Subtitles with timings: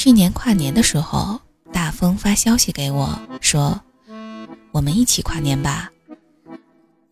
[0.00, 1.38] 去年跨年的时候，
[1.74, 3.78] 大风发消息给我说
[4.72, 5.90] ：“我们一起跨年吧。”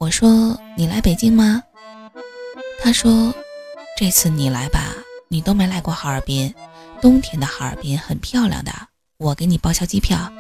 [0.01, 1.63] 我说：“你来北京吗？”
[2.83, 3.35] 他说
[3.99, 4.95] ：“这次你来吧，
[5.29, 6.55] 你都没来过哈尔滨，
[6.99, 8.73] 冬天的哈尔滨很漂亮的，
[9.19, 10.33] 我给你报销机票。”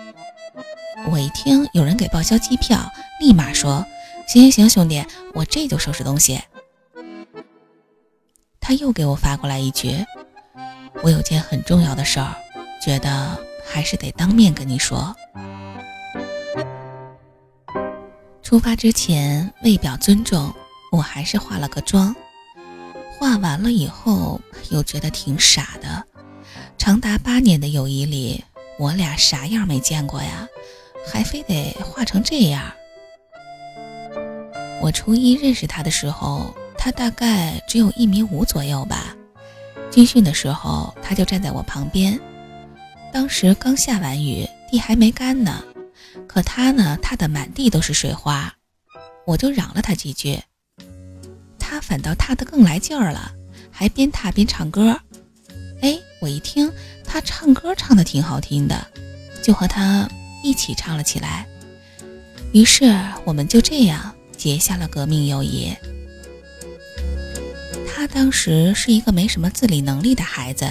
[1.12, 2.90] 我一听有人给报销机票，
[3.20, 3.84] 立马说
[4.26, 5.04] ：“行行行，兄弟，
[5.34, 6.40] 我这就收拾东西。”
[8.58, 10.02] 他又给我发过来一句
[11.02, 12.34] ：“我有件很重要的事儿，
[12.82, 15.14] 觉得还是得当面跟你说。”
[18.42, 20.54] 出发之前为表尊重，
[20.90, 22.16] 我还是化了个妆。
[23.18, 26.04] 化完了以后，又觉得挺傻的。
[26.78, 28.42] 长达八年的友谊里，
[28.78, 30.48] 我俩啥样没见过呀？
[31.12, 32.72] 还非得化成这样。
[34.80, 39.14] 我初一认识他的时候，他大概只有一米五左右吧。
[39.90, 42.18] 军训的时候，他就站在我旁边。
[43.12, 45.64] 当时刚下完雨，地还没干呢。
[46.26, 48.52] 可他呢，踏的满地都是水花。
[49.26, 50.40] 我就嚷了他几句。
[51.58, 53.32] 他反倒踏得更来劲儿了，
[53.70, 54.98] 还边踏边唱歌。
[55.80, 56.70] 哎，我一听
[57.04, 58.86] 他唱歌唱得挺好听的，
[59.42, 60.08] 就和他
[60.42, 61.46] 一起唱了起来。
[62.52, 65.74] 于是我们就这样结下了革命友谊。
[68.12, 70.68] 当时是一个没什么自理能力的孩子，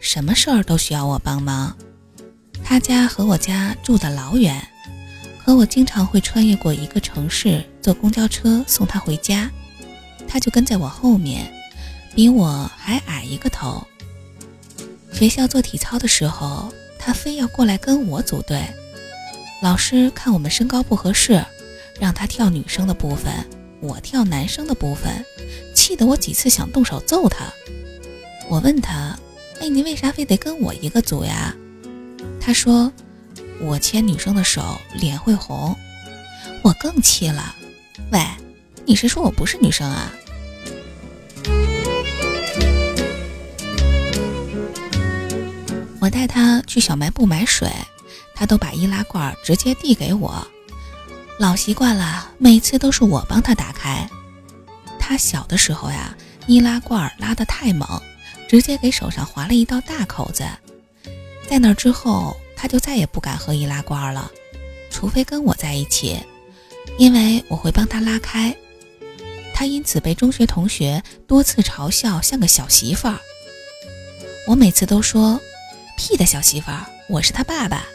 [0.00, 1.76] 什么事儿都需要我帮忙。
[2.64, 4.60] 他家和我家住的老远，
[5.44, 9.50] 可我经常会穿越过一个城市，坐公交车送他回家。
[10.28, 11.52] 他就跟在我后面，
[12.14, 13.86] 比我还矮一个头。
[15.12, 18.62] 学校做体操的时候，他非要过来跟我组队。
[19.60, 21.44] 老师看我们身高不合适，
[21.98, 23.32] 让他跳女生的部分，
[23.80, 25.24] 我跳男生的部分，
[25.74, 27.46] 气得我几次想动手揍他。
[28.48, 29.18] 我问他
[29.60, 31.54] ：“哎，你为啥非得跟我一个组呀？”
[32.40, 32.92] 他说
[33.60, 35.76] ：“我牵女生的手，脸会红。”
[36.62, 37.54] 我更气了
[38.12, 38.20] ：“喂，
[38.84, 40.12] 你是说我不是女生啊？”
[46.00, 47.70] 我带他去小卖部买水，
[48.34, 50.46] 他都把易拉罐直接递给我。
[51.40, 54.06] 老习惯了，每次都是我帮他打开。
[54.98, 56.14] 他小的时候呀，
[56.46, 57.88] 易拉罐拉得太猛，
[58.46, 60.44] 直接给手上划了一道大口子。
[61.48, 64.30] 在那之后，他就再也不敢喝易拉罐了，
[64.90, 66.22] 除非跟我在一起，
[66.98, 68.54] 因为我会帮他拉开。
[69.54, 73.18] 他因此被中学同学多次嘲笑像个小媳妇儿。
[74.46, 75.40] 我每次都说。
[75.96, 77.86] 屁的小媳妇儿，我是他爸爸。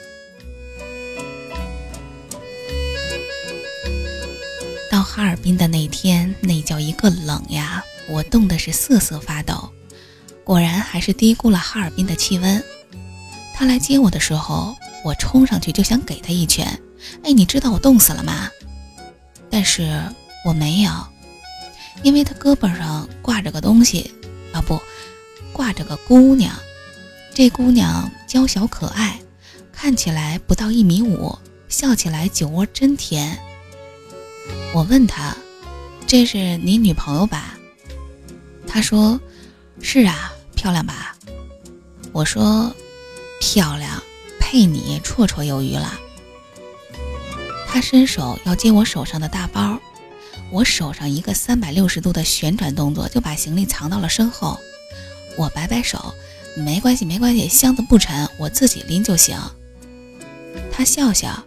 [5.05, 7.83] 哈尔滨的那天，那叫一个冷呀！
[8.09, 9.69] 我冻得是瑟瑟发抖。
[10.43, 12.63] 果然还是低估了哈尔滨的气温。
[13.53, 16.67] 他来接我的时候，我冲上去就想给他一拳。
[17.23, 18.49] 哎，你知道我冻死了吗？
[19.49, 20.03] 但是
[20.43, 20.91] 我没有，
[22.03, 24.11] 因为他胳膊上挂着个东西，
[24.51, 24.81] 啊不，
[25.53, 26.53] 挂着个姑娘。
[27.33, 29.19] 这姑娘娇小可爱，
[29.71, 31.37] 看起来不到一米五，
[31.69, 33.37] 笑起来酒窝真甜。
[34.73, 35.35] 我问他
[36.07, 37.57] ：“这是你女朋友吧？”
[38.67, 39.19] 他说
[39.81, 41.15] ：“是啊，漂亮吧？”
[42.11, 42.73] 我说
[43.39, 44.01] ：“漂亮，
[44.39, 45.99] 配你绰绰有余了。”
[47.67, 49.79] 他伸手要接我手上的大包，
[50.51, 54.59] 我手上一个三百六十度的旋转动作，就把行李藏到了身后。
[55.37, 56.13] 我摆摆手。
[56.57, 59.37] 没关系，没关系，箱子不沉，我自己拎就行。
[60.71, 61.43] 他笑笑，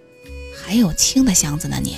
[0.54, 1.80] 还有轻的箱子呢。
[1.82, 1.96] 你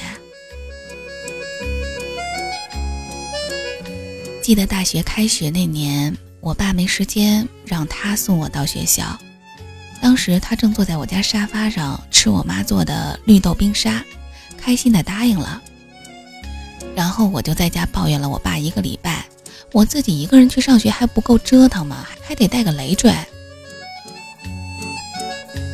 [4.42, 9.18] 记得大学开学那年，我爸没时间，让他送我到学校。
[10.00, 14.02] 当时他正坐在我家沙发上吃我妈做的绿豆冰沙，
[14.56, 15.62] 开心的答应了。
[16.96, 19.24] 然后我就在家抱怨了我爸一个礼拜。
[19.72, 22.06] 我自己一个人去上学还不够折腾吗？
[22.22, 23.14] 还得带个累赘。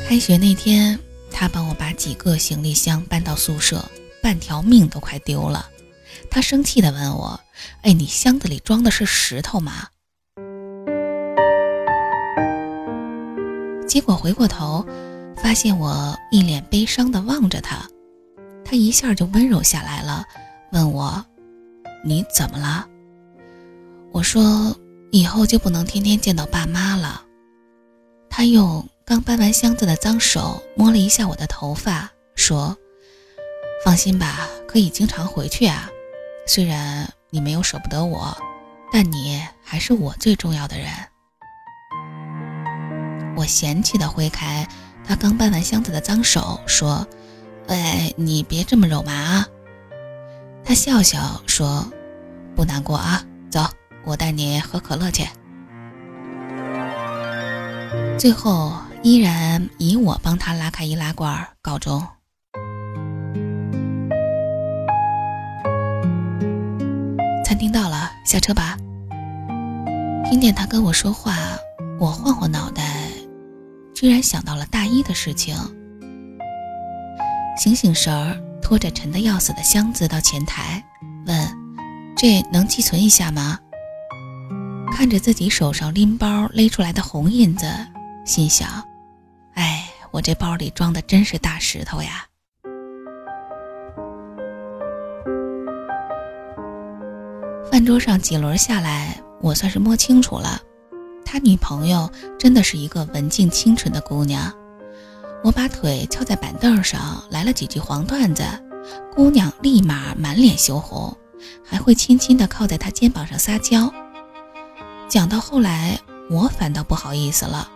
[0.06, 0.98] 开学那天，
[1.30, 3.88] 他帮我把几个行李箱搬到宿舍，
[4.22, 5.66] 半条命都快丢了。
[6.28, 7.40] 他生气地问我
[7.82, 9.88] ：“哎，你箱子里装的是石头吗？”
[13.86, 14.84] 结果回过头，
[15.36, 17.88] 发现我一脸悲伤地望着他，
[18.64, 20.24] 他一下就温柔下来了，
[20.72, 21.24] 问我
[22.04, 22.86] ：“你怎么了？”
[24.12, 24.76] 我说
[25.12, 27.22] ：“以后就不能天天见到爸妈了。”
[28.28, 32.76] 他用刚搬完箱子的脏手摸了一下我的头发，说
[33.84, 35.88] ：“放心吧，可以经常回去啊。
[36.46, 38.36] 虽然你没有舍不得我，
[38.92, 40.88] 但你还是我最重要的人。”
[43.36, 44.66] 我嫌弃地挥开
[45.06, 47.06] 他刚搬完箱子的脏手，说
[47.68, 49.46] ：“喂，你别这么肉麻啊。”
[50.64, 51.86] 他笑笑说
[52.56, 53.68] ：“不难过啊，走，
[54.04, 55.28] 我带你喝可乐去。”
[58.18, 58.72] 最后
[59.02, 62.06] 依然以我帮他拉开易拉罐告终。
[68.36, 68.76] 下车吧。
[70.28, 71.34] 听见他跟我说话，
[71.98, 73.08] 我晃晃脑袋，
[73.94, 75.56] 居然想到了大一的事情。
[77.56, 80.84] 醒醒神儿，拖着沉得要死的箱子到前台，
[81.26, 81.48] 问
[82.14, 83.58] ：“这能寄存一下吗？”
[84.92, 87.66] 看着自己手上拎包勒出来的红印子，
[88.26, 88.84] 心想
[89.56, 92.26] ：“哎，我这包里装的真是大石头呀。”
[97.70, 100.60] 饭桌上几轮下来，我算是摸清楚了，
[101.24, 104.52] 他女朋友真的是一个文静清纯的姑娘。
[105.44, 108.42] 我把腿翘在板凳上，来了几句黄段子，
[109.14, 111.14] 姑娘立马满脸羞红，
[111.62, 113.92] 还会轻轻地靠在他肩膀上撒娇。
[115.08, 117.68] 讲到后来，我反倒不好意思了，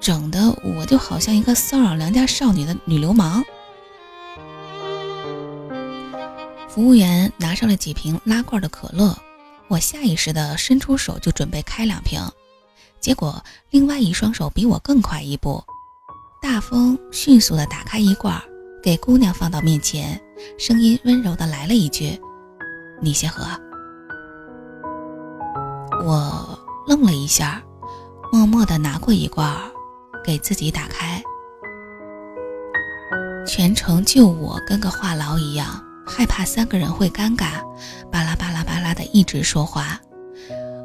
[0.00, 3.44] 整的我就好像一个骚扰良家少女的女流氓。
[6.68, 9.14] 服务员拿上了几瓶拉罐的可乐。
[9.72, 12.20] 我下意识的伸出手就准备开两瓶，
[13.00, 15.64] 结果另外一双手比我更快一步，
[16.42, 18.38] 大风迅速的打开一罐，
[18.82, 20.20] 给姑娘放到面前，
[20.58, 22.20] 声音温柔的来了一句
[23.00, 23.46] ：“你先喝。”
[26.04, 27.62] 我愣了一下，
[28.30, 29.56] 默默的拿过一罐，
[30.22, 31.22] 给自己打开，
[33.46, 35.82] 全程就我跟个话痨一样。
[36.04, 37.62] 害怕三个人会尴尬，
[38.10, 39.98] 巴拉巴拉巴拉的一直说话。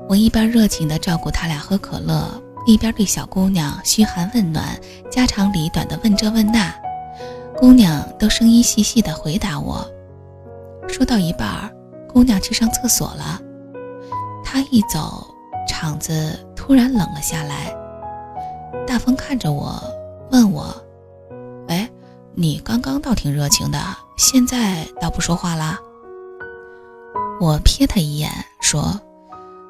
[0.07, 4.79] 我一边热情地照顾他俩喝可乐，一边对小姑娘嘘寒问暖、
[5.11, 6.73] 家长里短的问这问那。
[7.57, 9.85] 姑娘都声音细细地回答我。
[10.87, 11.69] 说到一半，
[12.07, 13.41] 姑娘去上厕所了。
[14.41, 15.27] 她一走，
[15.67, 17.75] 场子突然冷了下来。
[18.87, 19.83] 大风看着我，
[20.31, 20.73] 问我
[21.67, 21.89] ：“哎，
[22.35, 23.77] 你刚刚倒挺热情的。”
[24.17, 25.77] 现在倒不说话了。
[27.39, 28.31] 我瞥他一眼，
[28.61, 28.99] 说：“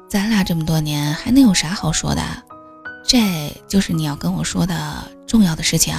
[0.08, 2.22] 咱俩这么多年，还能有啥好说的？
[3.06, 4.74] 这就是你要跟我说的
[5.26, 5.94] 重要的事情。”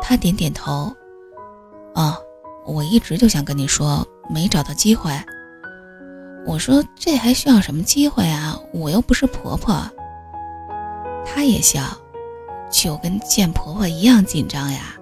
[0.00, 0.90] 他点点头
[1.94, 2.16] ：“哦，
[2.64, 5.12] 我一直就想跟你说，没找到机会。”
[6.46, 8.58] 我说：“这还需要什么机会啊？
[8.72, 9.78] 我又不是婆婆。”
[11.26, 11.82] 他也笑，
[12.72, 14.94] 就跟见婆婆一样紧张呀。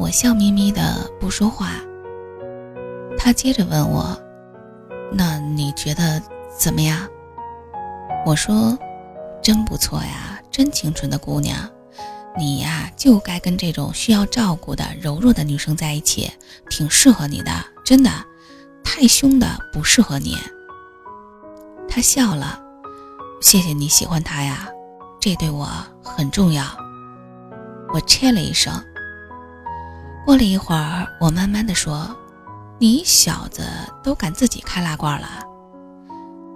[0.00, 1.74] 我笑眯眯的不说话。
[3.18, 4.16] 他接着问我
[5.12, 6.20] ：“那你觉得
[6.58, 7.08] 怎么样？”
[8.26, 8.78] 我说
[9.42, 11.68] ：“真不错呀，真清纯的姑娘，
[12.38, 16.30] 你呀就该跟这种需要照顾的柔弱的女生在一起，
[16.68, 17.50] 挺适合你的，
[17.84, 18.10] 真的。
[18.82, 20.36] 太凶的不适合你。”
[21.88, 22.60] 他笑了
[23.40, 24.68] ：“谢谢你喜欢他呀，
[25.20, 25.68] 这对我
[26.02, 26.64] 很重要。”
[27.92, 28.72] 我切了一声。
[30.24, 32.08] 过了一会儿，我慢慢的说
[32.78, 33.62] ：“你小子
[34.02, 35.28] 都敢自己开拉罐了？”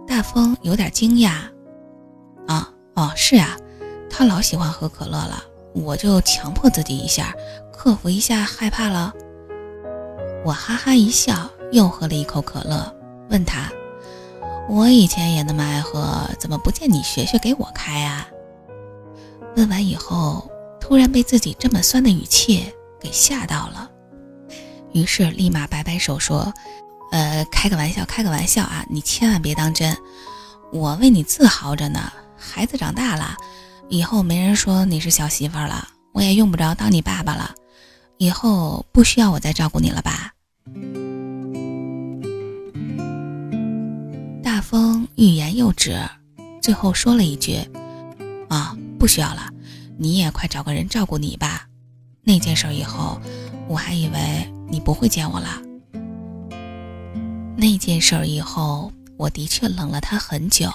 [0.07, 1.33] 大风有点惊讶。
[2.47, 3.57] 啊，哦，是呀，
[4.11, 5.43] 他老喜欢喝可乐了，
[5.75, 7.35] 我就强迫自己一下，
[7.73, 9.13] 克服一下害怕了。
[10.45, 12.95] 我哈哈一笑，又喝了一口可乐，
[13.31, 13.71] 问他
[14.69, 18.27] ：“我以前也那么爱喝，怎么不见你学学给我开啊？”
[19.57, 20.51] 问完以后，
[20.81, 22.73] 突然被自己这么酸的语气。
[23.01, 23.89] 给吓到了，
[24.93, 26.53] 于是立马摆摆手说
[27.13, 29.97] ：“呃，开个玩笑，开个玩笑啊，你千万别当真。
[30.73, 32.13] 我为你自豪着呢。
[32.37, 33.37] 孩子长大了，
[33.89, 37.55] 以后没人说你是小媳妇了，我也用不着当你爸爸了。
[38.17, 40.33] 以后不需要我再照顾你了吧？”
[44.43, 45.99] 大风欲言又止，
[46.61, 47.59] 最后说了一句
[48.49, 49.49] ：“啊，不需要了，
[49.99, 51.67] 你也快找个人照顾你吧。”
[52.23, 53.21] 那件事以后，
[53.69, 55.63] 我还以为你不会见我了。
[57.57, 60.71] 那件事以后，我的确冷了他很久。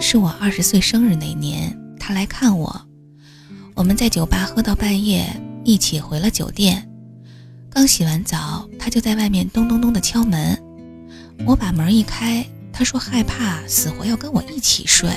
[0.00, 2.80] 是我二十岁生日那年，他来看我，
[3.74, 5.26] 我们在酒吧喝到半夜，
[5.62, 6.88] 一起回了酒店。
[7.68, 10.60] 刚洗完澡，他就在外面咚咚咚的敲门。
[11.46, 15.08] 我把门一开，他说害怕，死活要跟我一起睡。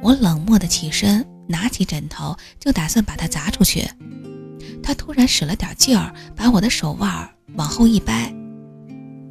[0.00, 3.86] 我冷漠的起身，拿起枕头就打算把他砸出去。
[4.82, 8.34] 他突然使了点劲儿，把我的手腕往后一掰，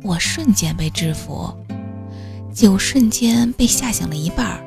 [0.04, 1.54] 我瞬间被制服，
[2.54, 4.62] 酒瞬间被吓醒了一半，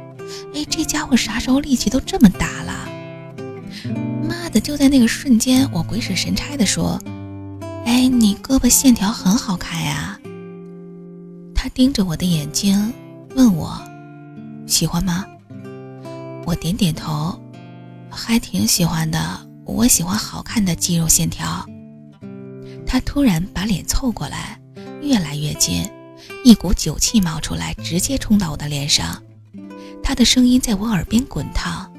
[0.55, 2.89] 哎，这家伙啥时候力气都这么大了？
[4.29, 4.61] 妈的！
[4.61, 7.01] 就在那个瞬间，我鬼使神差的说
[7.85, 10.19] ：“哎，你胳膊线条很好看呀。”
[11.55, 12.93] 他盯着我的眼睛，
[13.35, 13.81] 问我
[14.67, 15.25] ：“喜欢吗？”
[16.45, 17.39] 我点点头，
[18.11, 19.19] 还挺喜欢的。
[19.65, 21.67] 我喜欢好看的肌肉线条。
[22.87, 24.61] 他突然把脸凑过来，
[25.01, 25.89] 越来越近，
[26.45, 29.23] 一股酒气冒出来，直接冲到我的脸上。
[30.03, 31.91] 他的声音在我耳边滚烫：“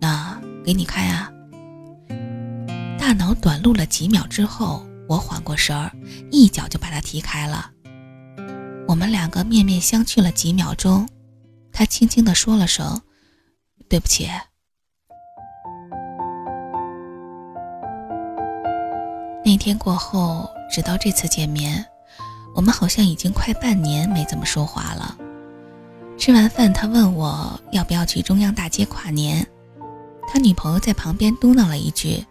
[0.00, 1.30] 那给你看呀。”
[2.98, 5.92] 大脑短路了几秒之后，我缓过神儿，
[6.30, 7.70] 一脚就把他踢开了。
[8.88, 11.08] 我们两个面面相觑了几秒钟，
[11.72, 13.02] 他轻轻地说了声
[13.88, 14.28] ：“对不起。”
[19.56, 21.82] 那天过后，直到这次见面，
[22.54, 25.16] 我们好像已经快半年没怎么说话了。
[26.18, 29.46] 吃完饭，他问我要不要去中央大街跨年，
[30.30, 32.22] 他女朋友在旁边嘟囔了一句：“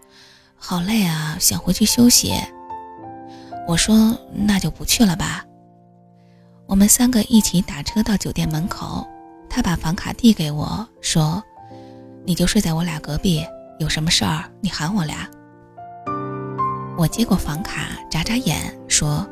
[0.55, 2.31] 好累啊，想回去休息。”
[3.67, 5.43] 我说：“那就不去了吧。”
[6.69, 9.03] 我们三个一起打车到酒店门口，
[9.49, 11.43] 他把房卡递给我，说
[12.23, 13.43] ：“你就睡在我俩隔壁，
[13.79, 15.27] 有什么事儿你喊我俩。”
[16.97, 19.27] 我接过房卡，眨眨眼，说：“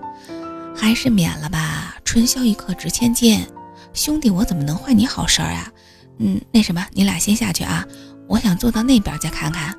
[0.75, 3.45] 还是免了吧，春宵一刻值千金，
[3.93, 5.71] 兄弟，我怎么能坏你好事儿啊？
[6.17, 7.87] 嗯，那什么，你俩先下去啊，
[8.27, 9.73] 我想坐到那边再看看。”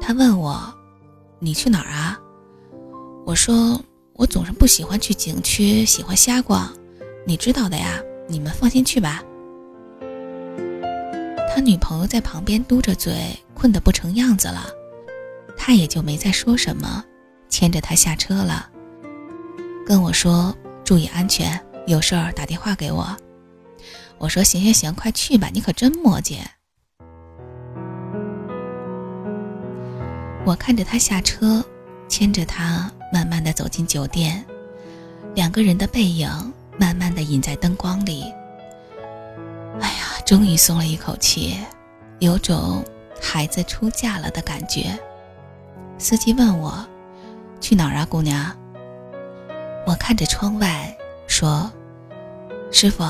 [0.00, 0.74] 他问我
[1.38, 2.18] ：“你去哪儿啊？”
[3.26, 3.78] 我说
[4.14, 6.72] ：“我总是不喜欢去景区，喜欢瞎逛，
[7.26, 8.00] 你知道的呀。
[8.30, 9.22] 你们放心去吧。”
[11.54, 14.66] 他女朋友在旁边嘟着嘴，困得不成样子了。
[15.58, 17.04] 他也就没再说什么，
[17.50, 18.70] 牵着他下车了，
[19.84, 23.14] 跟我说注意安全，有事儿打电话给我。
[24.16, 26.38] 我说行行行，快去吧，你可真磨叽。
[30.46, 31.62] 我看着他下车，
[32.08, 34.42] 牵着他慢慢的走进酒店，
[35.34, 36.30] 两个人的背影
[36.78, 38.24] 慢慢的隐在灯光里。
[39.80, 41.58] 哎呀，终于松了一口气，
[42.20, 42.82] 有种
[43.20, 44.98] 孩子出嫁了的感觉。
[45.98, 46.86] 司机问我
[47.60, 48.56] ：“去哪儿啊，姑娘？”
[49.84, 51.70] 我看着窗外说
[52.70, 53.04] ：“师傅，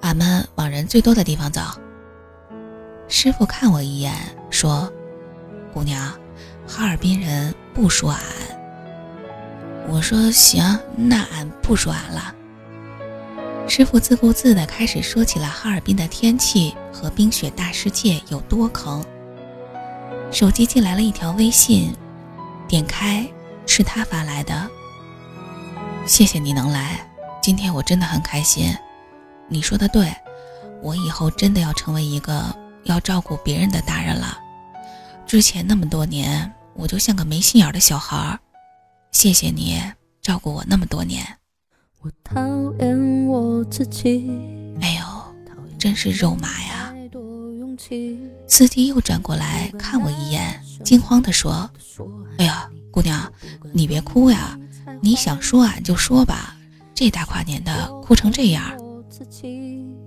[0.00, 1.60] 俺们往人最多的地方走。”
[3.08, 4.14] 师傅看我一眼
[4.48, 4.90] 说
[5.74, 6.12] ：“姑娘，
[6.66, 8.20] 哈尔滨人不说俺。”
[9.86, 10.62] 我说：“行，
[10.96, 12.34] 那俺不说俺了。”
[13.68, 19.04] 师傅自顾自地开始说起了哈尔滨的天气和冰雪大世界有多坑。
[20.30, 21.94] 手机进来了一条微信。
[22.66, 23.26] 点开
[23.66, 24.68] 是他发来的。
[26.06, 27.08] 谢谢你能来，
[27.42, 28.74] 今天我真的很开心。
[29.48, 30.14] 你说的对，
[30.82, 32.44] 我以后真的要成为一个
[32.84, 34.38] 要照顾别人的大人了。
[35.26, 38.38] 之前那么多年，我就像个没心眼的小孩。
[39.12, 39.80] 谢谢你
[40.20, 41.24] 照顾我那么多年。
[42.00, 42.40] 我讨
[42.80, 44.30] 厌我自己。
[44.80, 45.04] 哎呦，
[45.78, 46.92] 真是肉麻呀！
[48.46, 51.70] 司机又转过来看我一眼，惊慌地说。
[52.38, 53.32] 哎呀，姑娘，
[53.72, 54.58] 你别哭呀！
[55.00, 56.56] 你想说俺就说吧，
[56.94, 58.62] 这大跨年的哭成这样。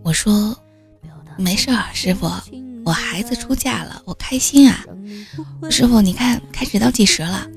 [0.03, 0.58] 我说，
[1.38, 2.29] 没事儿，师傅，
[2.84, 4.84] 我孩子出嫁了，我开心啊。
[5.70, 7.48] 师傅，你看开始倒计时了，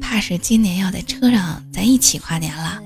[0.00, 2.80] 怕是今年要在车上咱一起跨年了。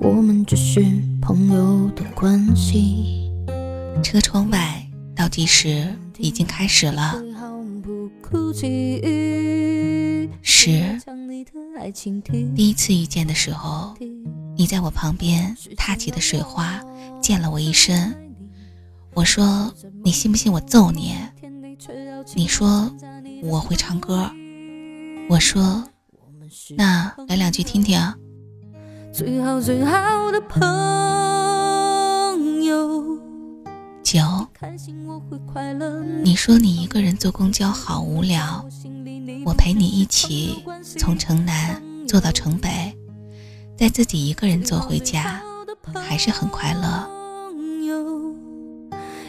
[0.00, 0.80] 我们只是
[1.20, 3.01] 朋友的关系。
[4.12, 5.88] 车窗外倒计时
[6.18, 7.14] 已经开始了，
[10.42, 11.00] 十。
[12.54, 13.94] 第一次遇见的时候，
[14.54, 16.78] 你在我旁边踏起的水花
[17.22, 18.14] 溅了我一身。
[19.14, 19.72] 我说
[20.04, 21.16] ：“你信不信我揍你？”
[22.36, 22.94] 你说
[23.42, 24.30] ：“我会唱歌。”
[25.30, 25.88] 我说
[26.76, 27.98] ：“那来两句听听。”
[29.10, 31.21] 最好最好的朋友。
[34.02, 34.20] 九，
[36.22, 38.66] 你说你一个人坐公交好无聊，
[39.44, 40.62] 我陪你一起
[40.98, 42.68] 从城南坐到城北，
[43.76, 45.40] 再自己一个人坐回家，
[45.94, 47.08] 还是很快乐。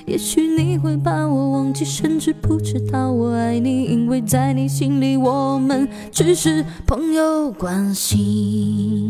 [0.06, 9.10] 也许你会把我忘记，甚至不知道我爱你，因为在你心里我们只是朋友关系。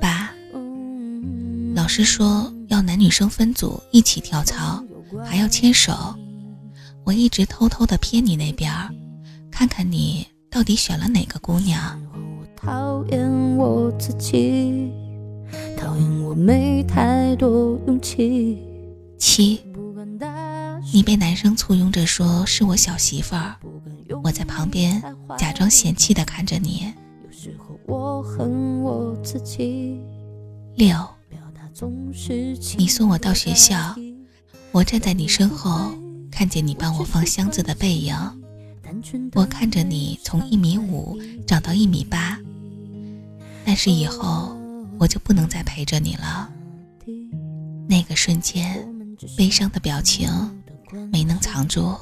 [0.00, 0.30] 八，
[1.74, 2.57] 老师说。
[2.68, 4.82] 要男女生分组一起跳操，
[5.24, 5.92] 还要牵手。
[7.04, 8.70] 我一直偷偷的瞥你那边，
[9.50, 12.00] 看看你到底选了哪个姑娘？
[12.56, 14.92] 讨厌我自己，
[15.76, 18.58] 讨厌我没太多勇气。
[19.18, 19.60] 七，
[20.92, 23.56] 你被男生簇拥着说是我小媳妇儿，
[24.22, 25.02] 我在旁边
[25.38, 26.92] 假装嫌弃的看着你。
[30.76, 30.96] 六，
[32.76, 33.94] 你送我到学校，
[34.72, 35.92] 我站在你身后，
[36.30, 38.14] 看见你帮我放箱子的背影。
[39.34, 41.16] 我看着你从一米五
[41.46, 42.36] 长到一米八，
[43.64, 44.56] 但是以后
[44.98, 46.50] 我就不能再陪着你了。
[47.88, 48.84] 那个瞬间，
[49.36, 50.28] 悲伤的表情
[51.12, 51.94] 没能藏住。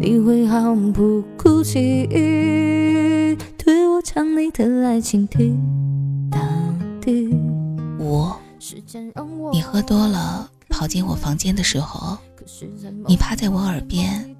[0.00, 2.06] 你会毫不哭泣，
[3.58, 5.26] 对我强烈的爱情。
[5.26, 5.89] 滴答滴。
[7.98, 8.30] 五，
[9.52, 12.16] 你喝多了跑进我房间的时候。
[13.06, 14.36] 你趴在我耳边，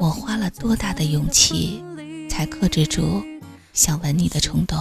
[0.00, 1.82] 我花了多大的勇气，
[2.28, 3.22] 才克制住
[3.72, 4.78] 想吻你的冲动。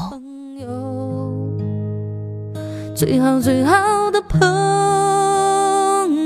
[2.96, 4.40] 最好最好的朋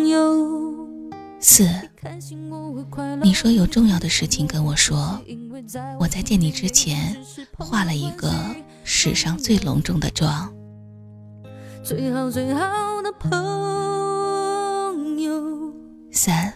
[0.07, 0.51] 友。
[1.39, 1.67] 四，
[3.21, 5.19] 你说有重要的事情跟我说，
[5.99, 7.17] 我在见你之前
[7.57, 8.31] 画了一个
[8.83, 10.53] 史上最隆重的妆。
[11.83, 12.61] 最好最好
[13.01, 13.31] 的朋
[15.21, 15.73] 友。
[16.11, 16.53] 三，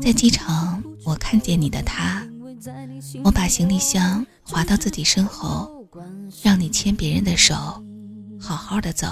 [0.00, 2.26] 在机场，我看见你的他，
[3.22, 5.86] 我把行李箱滑到自己身后，
[6.42, 7.54] 让你牵别人的手，
[8.40, 9.06] 好好的走。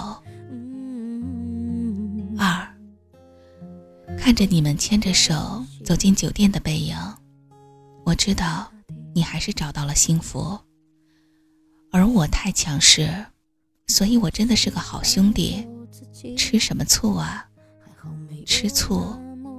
[2.39, 2.67] 二，
[4.17, 6.97] 看着你们牵着手走进酒店的背影，
[8.07, 8.73] 我知道
[9.15, 10.59] 你还是找到了幸福，
[11.93, 13.09] 而我太强势，
[13.89, 15.67] 所以我真的是个好兄弟，
[16.37, 17.47] 吃什么醋啊？
[18.47, 19.15] 吃醋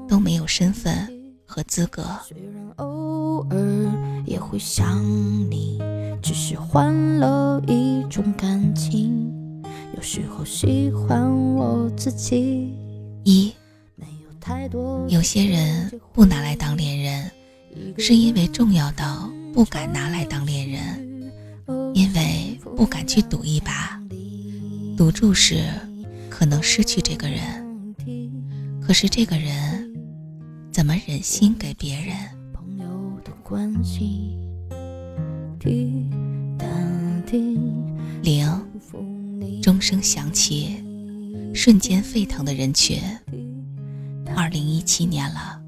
[0.08, 1.08] 都没有身份
[1.46, 2.04] 和资格。
[2.28, 5.02] 虽然偶尔也会想
[5.50, 5.80] 你，
[6.22, 9.64] 只是换了一种感情。
[9.96, 12.74] 有时候喜欢我自己。
[13.24, 13.54] 一，
[15.08, 17.32] 有些人不拿来当恋人，
[17.98, 21.11] 是因为重要到不敢拿来当恋人，
[21.94, 24.00] 因为不敢去赌一把。
[24.98, 25.64] 赌注是
[26.30, 27.40] 可能失去这个人。
[28.82, 29.94] 可是这个人
[30.72, 32.16] 怎么忍心给别人？
[38.22, 38.48] 铃，
[39.62, 40.78] 钟声响起，
[41.54, 43.00] 瞬间沸腾的人群。
[44.36, 45.62] 二零一七年了，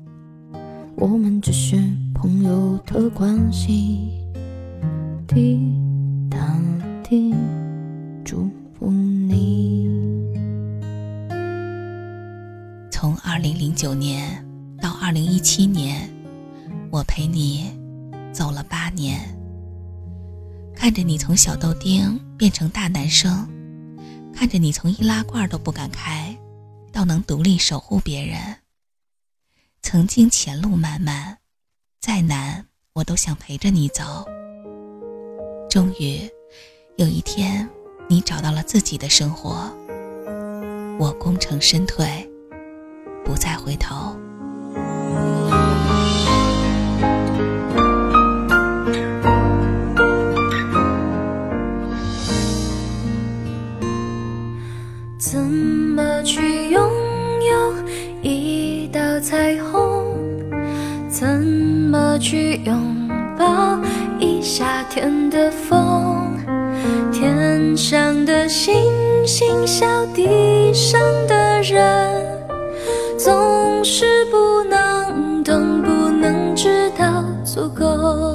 [0.96, 1.76] 我们只是
[2.14, 4.10] 朋友的关系。
[6.34, 6.58] 滴答
[7.04, 7.36] 滴，
[8.26, 9.88] 祝福你。
[12.90, 14.44] 从二零零九年
[14.82, 16.10] 到二零一七年，
[16.92, 17.72] 我陪你
[18.34, 19.20] 走了八年。
[20.76, 23.48] 看着你从小豆丁变成大男生，
[24.34, 26.36] 看着你从易拉罐都不敢开，
[26.92, 28.40] 到能独立守护别人。
[29.84, 31.38] 曾经前路漫漫，
[32.00, 34.26] 再难我都想陪着你走。
[35.74, 36.20] 终于
[36.98, 37.68] 有一天，
[38.08, 39.76] 你找到了自己的生活，
[41.00, 42.06] 我功成身退。
[43.26, 44.16] 不再回头。
[55.18, 56.84] 怎么去拥
[57.50, 57.74] 有
[58.22, 60.06] 一道彩虹？
[61.10, 63.82] 怎么去拥抱
[64.44, 66.38] 夏天的风？
[67.14, 68.76] 天上的星
[69.26, 72.22] 星笑地上的人。
[73.18, 78.33] 总是不能懂，不能知道足够。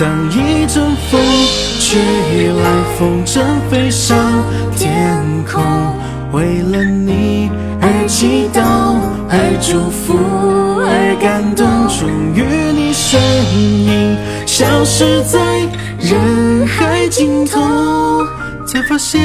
[0.00, 1.20] 当一阵风
[1.78, 2.00] 吹
[2.48, 2.64] 来，
[2.98, 4.16] 风筝飞上
[4.74, 5.62] 天空，
[6.32, 7.50] 为了你
[7.82, 8.62] 而祈祷，
[9.28, 10.16] 而祝福，
[10.86, 11.66] 而感动。
[11.88, 13.20] 终于，你身
[13.84, 15.38] 影消失在
[15.98, 17.60] 人海尽头，
[18.66, 19.20] 才发现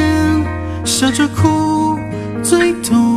[0.83, 1.97] 笑着哭
[2.43, 3.14] 最痛。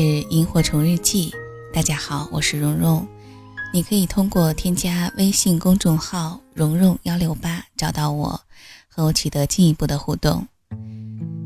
[0.00, 1.32] 是萤火虫日记，
[1.74, 3.04] 大家好，我是蓉蓉。
[3.74, 8.40] 你可以通过添加微信公众号“蓉蓉幺六八”找到我，
[8.86, 10.46] 和我取得进一步的互动。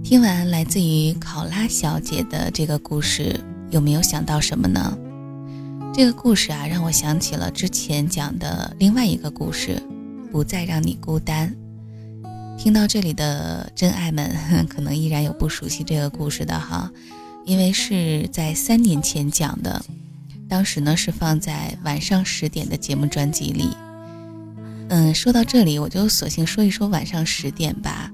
[0.05, 4.99] 听完来自于考拉小姐的这个故事，有没有想到什么呢？
[5.95, 9.83] 这个故事啊，让我想起了之前讲的另外一个故事，
[10.31, 11.57] 不再让你孤单。
[12.59, 14.31] 听到这里的真爱们，
[14.69, 16.93] 可能依然有不熟悉这个故事的哈，
[17.44, 19.83] 因为是在三年前讲的。
[20.48, 23.70] 当时呢是放在晚上十点的节目专辑里。
[24.90, 28.12] 嗯，说到这里，我就索性说一说晚上十点吧，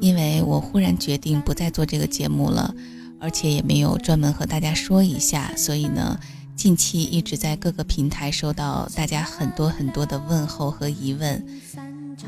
[0.00, 2.74] 因为我忽然决定不再做这个节目了，
[3.20, 6.18] 而且也没有专门和大家说一下，所以呢，
[6.56, 11.44] 近期一直在各个平台收到大家很多很多的问候和疑问，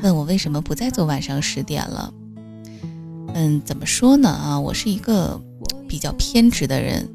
[0.03, 2.13] 问我为什么不再做晚上十点了。
[3.33, 4.29] 嗯，怎么说呢？
[4.29, 5.41] 啊，我是一个
[5.93, 7.07] 比较偏执的人。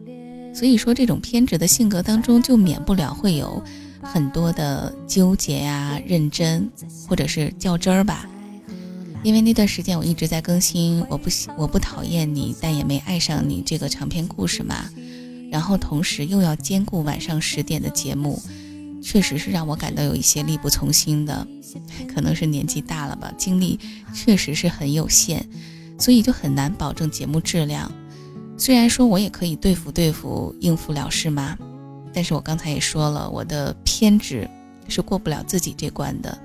[0.54, 3.60] 所以说，这种偏执的性格当中，就免不了会有
[4.00, 6.70] 很多的纠结呀、认真，
[7.08, 8.24] 或者是较真儿吧。
[9.24, 14.88] 因为那段时间我一直在更新，我不喜我不讨厌你，但也没爱上你这个长篇故事嘛。
[15.50, 18.40] 然后同时又要兼顾晚上十点的节目，
[19.02, 21.44] 确实是让我感到有一些力不从心的。
[22.14, 23.76] 可能是年纪大了吧，精力
[24.14, 25.44] 确实是很有限，
[25.98, 27.90] 所以就很难保证节目质量。
[28.58, 31.56] 虽然说我也可以对付对付应付了事嘛，
[32.12, 34.50] 但是我刚才也说了，我的偏执
[34.88, 36.36] 是过不了自己这关的，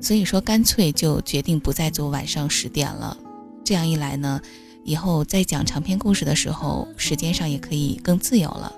[0.00, 3.16] 所以说干脆就决定不再做晚上十点了。
[3.64, 4.40] 这样一来呢，
[4.84, 8.72] 以后在讲长篇故事的时候，时间上也可以更自由了。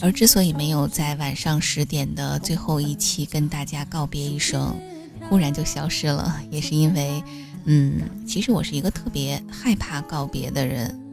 [0.00, 4.76] 而之所以没有在晚上十点的最后一期跟大家告别一声，
[5.28, 7.22] 忽然就消失了，也是因为，
[7.64, 11.07] 嗯，其实我是一个特别害怕告别的人。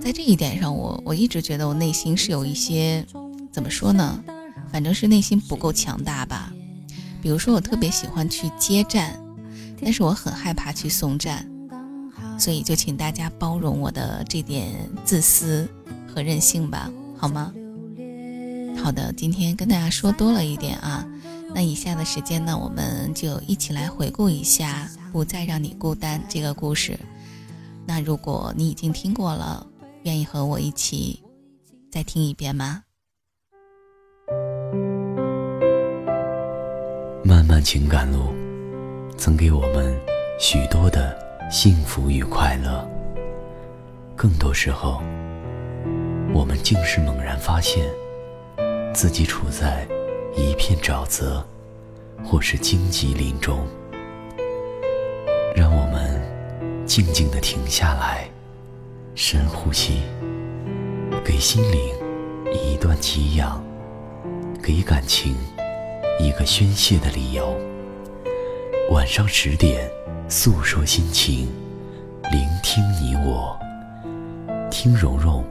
[0.00, 3.04] 在这一点上，我我一直觉得我内心是有一些，
[3.52, 4.24] 怎么说呢？
[4.72, 6.52] 反正是内心不够强大吧。
[7.22, 9.20] 比如说，我特别喜欢去接站，
[9.80, 11.46] 但是我很害怕去送站，
[12.38, 14.72] 所以就请大家包容我的这点
[15.04, 15.68] 自私
[16.08, 17.52] 和任性吧，好吗？
[18.82, 21.06] 好的，今天跟大家说多了一点啊。
[21.54, 26.98] 那以下的时间呢，我们就一起来回顾一下《不再让你孤单》这个故事。
[27.84, 29.66] 那如果你已经听过了，
[30.04, 31.22] 愿意和我一起
[31.92, 32.84] 再听一遍吗？
[37.22, 38.32] 漫漫情感路，
[39.18, 39.94] 曾给我们
[40.38, 41.14] 许多的
[41.50, 42.88] 幸福与快乐。
[44.16, 45.02] 更多时候，
[46.32, 47.84] 我们竟是猛然发现
[48.94, 49.86] 自己处在
[50.34, 51.46] 一片沼泽，
[52.24, 53.66] 或是荆棘林中。
[55.54, 56.18] 让我们
[56.86, 58.29] 静静的停下来。
[59.14, 60.00] 深呼吸，
[61.24, 61.78] 给心灵
[62.52, 63.62] 一段给养，
[64.62, 65.36] 给感情
[66.18, 67.54] 一个宣泄的理由。
[68.90, 69.90] 晚上十点，
[70.28, 71.48] 诉说心情，
[72.30, 73.58] 聆听你我，
[74.70, 75.44] 听蓉蓉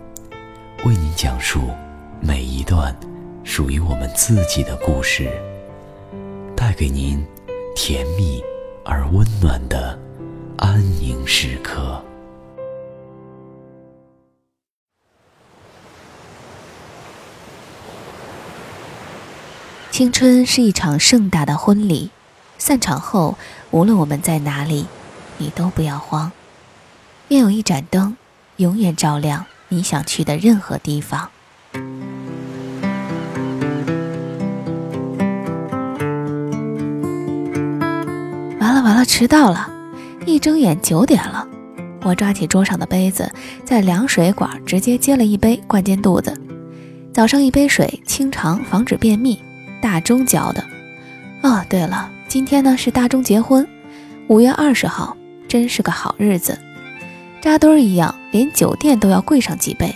[0.85, 1.69] 为您讲述
[2.19, 2.95] 每一段
[3.43, 5.29] 属于我们自己的故事，
[6.55, 7.23] 带给您
[7.75, 8.43] 甜蜜
[8.83, 9.97] 而温暖的
[10.57, 12.03] 安宁时刻。
[19.99, 22.09] 青春是一场盛大的婚礼，
[22.57, 23.37] 散场后，
[23.69, 24.85] 无论我们在哪里，
[25.37, 26.31] 你都不要慌。
[27.27, 28.15] 愿有一盏灯，
[28.55, 31.29] 永远照亮你想去的任何地方。
[38.61, 39.69] 完了完了，迟到了！
[40.25, 41.45] 一睁眼九点了，
[42.03, 43.29] 我抓起桌上的杯子，
[43.65, 46.33] 在凉水管直接接了一杯，灌进肚子。
[47.13, 49.37] 早上一杯水，清肠，防止便秘。
[49.81, 50.63] 大钟教的，
[51.41, 53.67] 哦，对了，今天呢是大钟结婚，
[54.27, 55.15] 五月二十号，
[55.47, 56.59] 真是个好日子，
[57.41, 59.95] 扎堆儿一样，连酒店都要贵上几倍。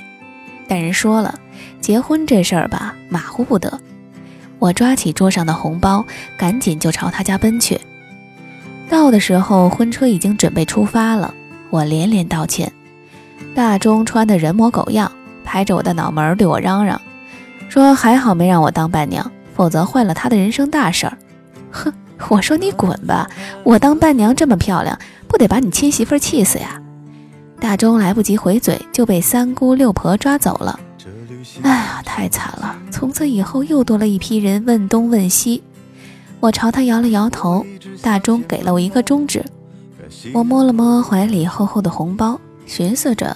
[0.68, 1.38] 但人说了，
[1.82, 3.80] 结婚这事儿吧，马虎不得。
[4.58, 6.06] 我抓起桌上的红包，
[6.38, 7.80] 赶紧就朝他家奔去。
[8.90, 11.34] 到的时候，婚车已经准备出发了，
[11.70, 12.72] 我连连道歉。
[13.54, 15.12] 大钟穿的人模狗样，
[15.44, 17.02] 拍着我的脑门对我嚷嚷，
[17.68, 19.30] 说还好没让我当伴娘。
[19.56, 21.18] 否则坏了他的人生大事儿，
[21.72, 21.94] 哼，
[22.30, 23.30] 我说你滚吧！
[23.64, 26.82] 我当伴娘这么漂亮，不得把你亲媳妇气死呀！
[27.60, 30.80] 大钟来不及回嘴，就被三姑六婆抓走了。
[31.62, 32.76] 哎呀，太惨了！
[32.92, 35.64] 从此以后又多了一批人问东问西。
[36.40, 37.66] 我朝他摇了摇头，
[38.02, 39.44] 大钟给了我一个中指。
[40.34, 43.36] 我摸了摸怀里厚厚的红包，寻思着，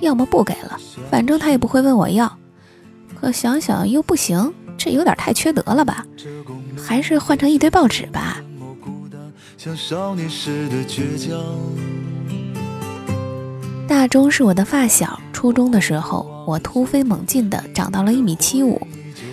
[0.00, 0.78] 要么不给了，
[1.10, 2.32] 反正他也不会问我要。
[3.20, 6.06] 可想想又不行，这有点太缺德了吧？
[6.76, 8.40] 还是换成一堆报纸吧。
[13.88, 18.80] 大钟是我的发小，初中的时候，我突飞猛进的长到了一米七五，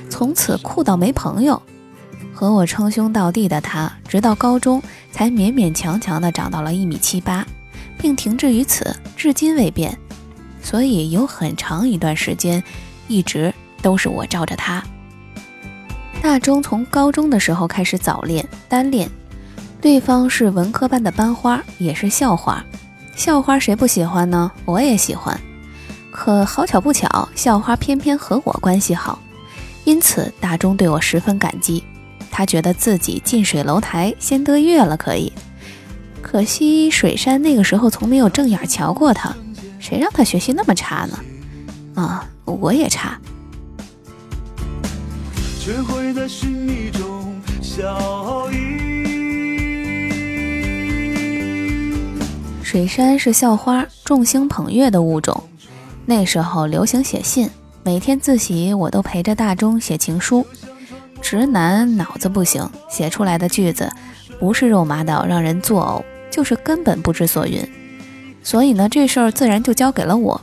[0.10, 1.62] 从此酷到没朋友。
[2.34, 7.45] 和我称兄道弟的他，直到高中才勉勉强强的长到了一米七八，
[7.97, 9.97] 并停滞于此，至今未变。
[10.62, 12.63] 所以有很长一段时间，
[13.08, 14.84] 一直都是我罩着他。
[16.23, 19.09] 大钟从高中的时候开始早恋单恋，
[19.81, 22.63] 对方是文科班的班花，也是校花。
[23.13, 24.49] 校花谁不喜欢呢？
[24.63, 25.38] 我也喜欢，
[26.13, 29.19] 可好巧不巧，校花偏偏和我关系好，
[29.83, 31.83] 因此大钟对我十分感激。
[32.31, 35.29] 他觉得自己近水楼台先得月了，可以。
[36.21, 39.36] 可惜水山那个时候从没有正眼瞧过他，
[39.77, 41.19] 谁让他学习那么差呢？
[42.01, 43.19] 啊，我也差。
[52.62, 55.41] 水杉是校花，众星捧月的物种。
[56.06, 57.49] 那时候流行写信，
[57.82, 60.45] 每天自习我都陪着大钟写情书。
[61.21, 63.89] 直男脑子不行，写出来的句子
[64.41, 67.65] 不是肉麻到让人作呕，就是根本不知所云。
[68.43, 70.41] 所以呢，这事儿自然就交给了我。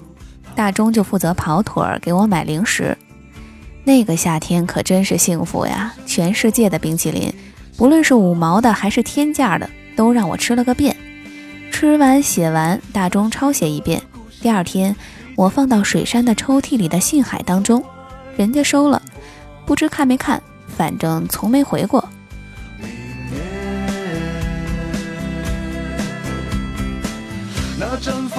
[0.55, 2.97] 大钟就负责跑腿儿给我买零食。
[3.91, 5.93] 那个夏天可真是幸福呀！
[6.07, 7.35] 全世界的冰淇淋，
[7.77, 10.97] 不论是五毛的还是天价的，都让我吃了个遍。
[11.73, 14.01] 吃完写完，大钟抄写一遍。
[14.41, 14.95] 第二天，
[15.35, 17.85] 我放到水山的抽屉里的信海当中，
[18.37, 19.03] 人家收了，
[19.67, 22.09] 不知看没看，反正从没回过。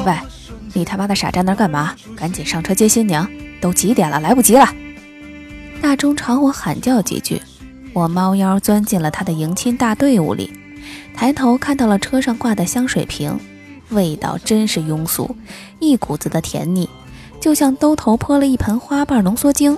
[0.06, 0.16] 喂，
[0.72, 1.94] 你他妈的傻站那干嘛？
[2.16, 3.30] 赶紧上车接新娘！
[3.60, 4.66] 都几点了，来不及了！
[5.82, 7.42] 大钟朝我喊叫几句，
[7.92, 10.54] 我猫腰钻进了他的迎亲大队伍里。
[11.14, 13.36] 抬头看到了车上挂的香水瓶，
[13.90, 15.36] 味道真是庸俗，
[15.80, 16.88] 一股子的甜腻，
[17.40, 19.76] 就像兜头泼了一盆花瓣浓缩精。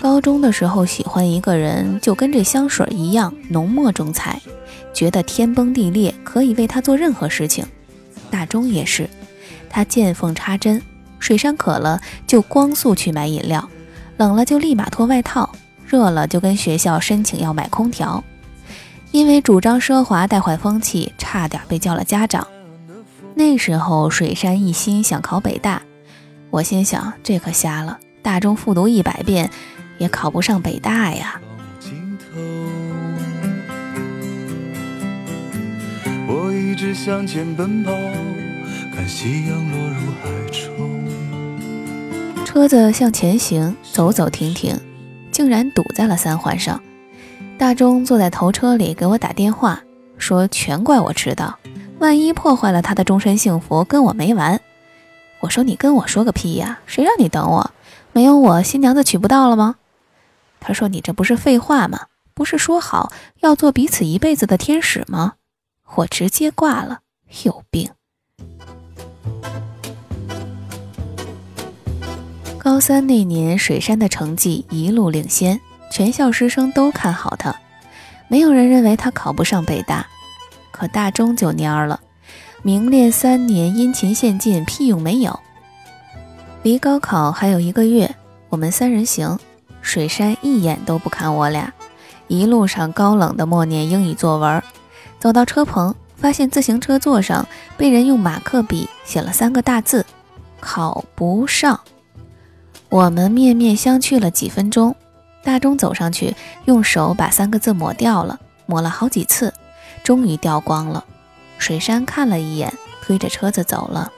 [0.00, 4.40] 高中的时候喜欢一个人，就跟这香水一样浓墨重彩，
[4.94, 7.66] 觉得天崩地裂，可以为他做任何事情。
[8.30, 9.08] 大钟也是，
[9.68, 10.82] 他见缝插针，
[11.18, 13.68] 水山渴了就光速去买饮料，
[14.20, 15.50] 冷了就立马脱外套，
[15.86, 18.22] 热了就跟学校申请要买空调。
[19.12, 22.46] 因为主张奢华带坏风气，差点被叫了家长。
[23.34, 25.80] 那时候水山一心想考北大，
[26.50, 29.48] 我心想这可瞎了，大中复读一百遍
[29.96, 31.40] 也考不上北大呀。
[36.28, 37.90] 我一直向前奔跑，
[38.94, 40.79] 看夕阳落入海中。
[42.52, 44.76] 车子向前行，走走停停，
[45.30, 46.82] 竟然堵在了三环上。
[47.56, 49.80] 大钟坐在头车里给我打电话，
[50.18, 51.60] 说全怪我迟到，
[52.00, 54.60] 万一破坏了他的终身幸福，跟我没完。
[55.38, 57.70] 我说你跟我说个屁呀，谁让你等我？
[58.12, 59.76] 没有我，新娘子娶不到了吗？
[60.58, 62.06] 他说你这不是废话吗？
[62.34, 65.34] 不是说好要做彼此一辈子的天使吗？
[65.94, 66.98] 我直接挂了，
[67.44, 67.90] 有病。
[72.62, 75.58] 高三那年，水山的成绩一路领先。
[75.90, 77.56] 全校师生都看好他，
[78.28, 80.06] 没有人认为他考不上北大。
[80.70, 82.00] 可大钟就蔫了，
[82.62, 85.40] 明练三年，殷勤献尽，屁用没有。
[86.62, 88.14] 离高考还有一个月，
[88.50, 89.38] 我们三人行，
[89.80, 91.72] 水山一眼都不看我俩，
[92.28, 94.62] 一路上高冷的默念英语作文。
[95.18, 97.46] 走到车棚，发现自行车座上
[97.78, 100.04] 被人用马克笔写了三个大字：
[100.60, 101.80] 考不上。
[102.90, 104.94] 我们面面相觑了几分钟。
[105.42, 109.54] 大钟走上去，用手把三个字抹掉了，抹了好几次，
[110.02, 111.04] 终于掉光了。
[111.56, 114.10] 水山看了一眼，推着车子走了。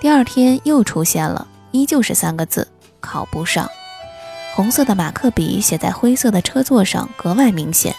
[0.00, 2.66] 第二天又出现了，依旧是三个字：
[3.00, 3.70] 考不上。
[4.54, 7.94] 红色的马克笔写在灰色的车座上，格外明显。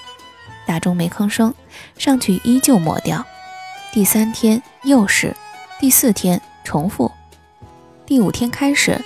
[0.65, 1.54] 大钟没吭声，
[1.98, 3.24] 上去依旧抹掉。
[3.93, 5.36] 第三天又是，
[5.80, 7.12] 第四天重复，
[8.06, 9.00] 第五天开始，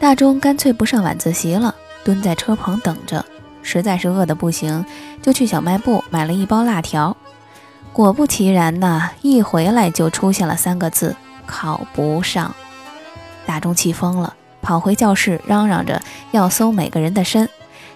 [0.00, 1.74] 大钟干脆不上晚自习了。
[2.04, 3.22] 蹲在车棚等着，
[3.62, 4.84] 实在是饿得不行，
[5.20, 7.14] 就去小卖部买了一包辣条。
[7.92, 11.14] 果不其然呐，一回来就出现了三个字：
[11.46, 12.54] 考不上。
[13.44, 17.46] 大钟气疯了，跑回教室嚷嚷着要搜每个人的身，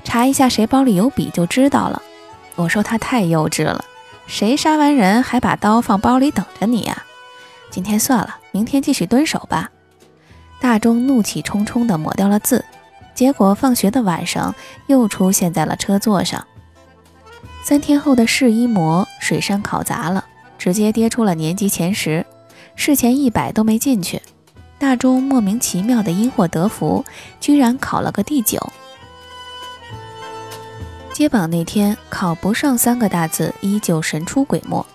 [0.04, 2.02] 查一下谁包里有笔就知道了。
[2.56, 3.82] 我说他太幼稚了，
[4.26, 7.04] 谁杀完人还把刀放包里等着你呀？
[7.70, 9.70] 今天算了，明天继续蹲守吧。
[10.62, 12.64] 大钟怒气冲冲地抹掉了字，
[13.16, 14.54] 结果放学的晚上
[14.86, 16.46] 又出现在了车座上。
[17.64, 20.24] 三天后的试一模，水山考砸了，
[20.56, 22.24] 直接跌出了年级前十，
[22.76, 24.22] 试前一百都没进去。
[24.78, 27.04] 大钟莫名其妙的因祸得福，
[27.40, 28.64] 居然考了个第九。
[31.12, 34.86] 接榜那天，考不上三个大字依旧神出鬼没，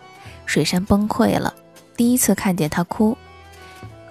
[0.45, 1.53] 水山崩溃了。
[1.97, 3.17] 第一次看见他哭，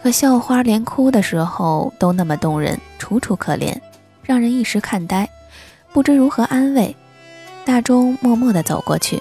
[0.07, 3.77] 可校花连哭的时候都那么动人，楚楚可怜，
[4.23, 5.29] 让人一时看呆，
[5.93, 6.95] 不知如何安慰。
[7.65, 9.21] 大钟默默地走过去，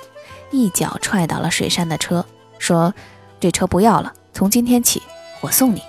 [0.51, 2.23] 一脚踹倒了水山的车，
[2.59, 2.93] 说
[3.41, 5.01] ：“这车不要了，从今天起
[5.41, 5.81] 我送你。”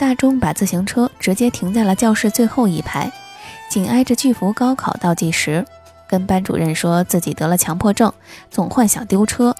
[0.00, 3.12] 大钟把自行车直接停在了教室最后一排，
[3.68, 5.66] 紧挨着巨幅高考倒计时，
[6.08, 8.10] 跟班主任说自己得了强迫症，
[8.50, 9.54] 总幻想丢车，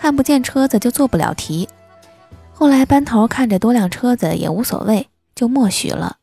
[0.00, 1.68] 看不见车子就做不了题。
[2.54, 6.16] 后来班头看着多辆车子也无所谓，就默许了。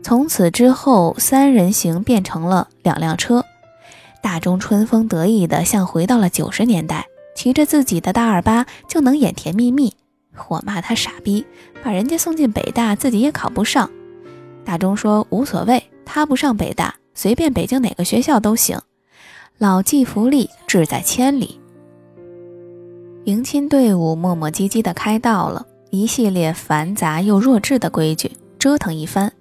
[0.00, 3.44] 从此之后，三人行变成了两辆车。
[4.22, 9.96] 大钟春风得意的像回到了九十年代，骑着自己的大二八就能演甜蜜蜜。
[10.46, 11.44] 我骂他傻逼，
[11.82, 13.90] 把人家送进北大，自己也考不上。
[14.64, 18.78] 大钟说无所谓，他不上北大，随便北京哪个学校都行。
[19.62, 21.60] 老骥伏枥，志在千里。
[23.26, 29.32] 迎亲队伍磨磨唧唧的开到了，一系列繁杂又弱智的规矩，折腾一番。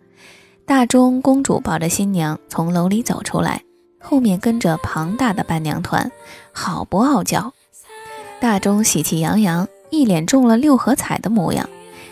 [0.64, 3.64] 大钟公主抱着新娘从楼里走出来，
[4.00, 6.12] 后面跟着庞大的伴娘团，
[6.52, 7.52] 好不傲娇。
[8.40, 11.68] 大钟喜气洋洋，一脸中了六合彩的模样，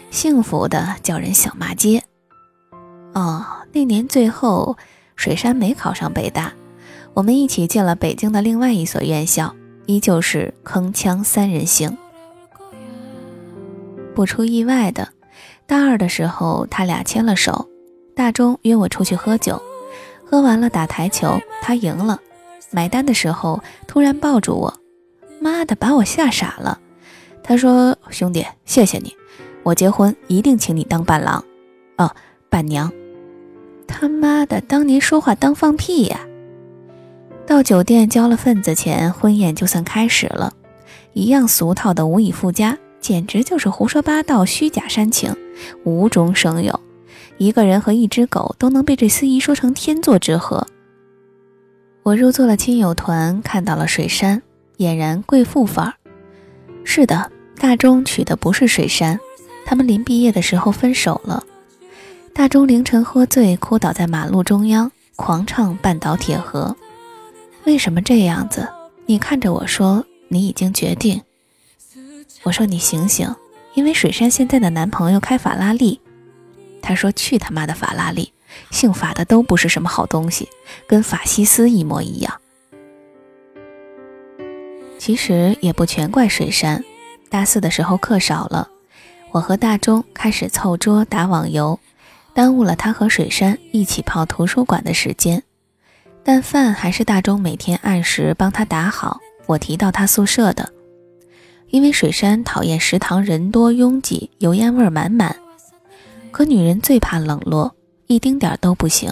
[0.10, 2.02] 幸福的叫人想骂街。
[3.14, 4.76] 哦，那年最后
[5.16, 6.52] 水杉没考上北大，
[7.20, 9.54] 我们一起进了北京的另外一所院校，
[9.88, 11.98] 依旧是铿锵三人行。
[14.16, 15.10] 不出意外的，
[15.68, 17.68] 大二的时候他俩牵了手。
[18.16, 19.62] 大钟约我出去喝酒，
[20.24, 22.22] 喝完了打台球，他赢了。
[22.72, 24.74] 买单的时候突然抱住我，
[25.42, 26.80] 妈的，把我吓傻了。
[27.44, 29.14] 他说：“兄弟，谢谢你，
[29.64, 31.44] 我结婚一定请你当伴郎，
[31.98, 32.16] 哦，
[32.50, 32.90] 伴娘。”
[33.86, 36.22] 他妈的，当年说话当放屁呀！
[37.50, 40.54] 到酒店交了份子钱，婚宴就算开始了，
[41.14, 45.36] 一样俗套的无以复加，简直就是胡说八道、虚假煽情，
[45.84, 46.80] 无中生有。
[47.40, 50.68] 一个人和一只狗都能被这司仪说成天作之合。
[52.04, 54.44] 我入座了亲友团，看到了水山，
[54.78, 55.94] 俨然贵妇范儿。
[56.84, 59.20] 是的，大钟娶的不是水山，
[59.66, 61.44] 他们临毕业的时候分手了。
[62.32, 66.78] 大钟凌晨喝醉，哭倒在马路中央，狂唱《半岛铁盒》。
[67.66, 68.68] 为什么这样子？
[69.06, 71.22] 你看着我说，你已经决定。
[72.44, 73.36] 我说你醒醒，
[73.74, 76.00] 因为水山现在的男朋友开法拉利。
[76.82, 78.32] 他说：“去他妈的法拉利！
[78.72, 80.48] 姓法的都不是什么好东西，
[80.88, 82.40] 跟法西斯一模一样。”
[84.98, 86.84] 其实也不全怪水山。
[87.30, 88.70] 大四的时候课少了，
[89.32, 91.80] 我和大钟开始凑桌打网游，
[92.34, 95.44] 耽误了他和水山一起泡图书馆的时间。
[96.24, 99.20] 但饭还是大钟每天按时帮他打好。
[99.48, 100.70] 我提到他宿舍的，
[101.70, 105.36] 因为水山讨厌食堂人多拥挤，油烟味满满。
[106.30, 109.12] 可女人最怕冷落，一丁点都不行。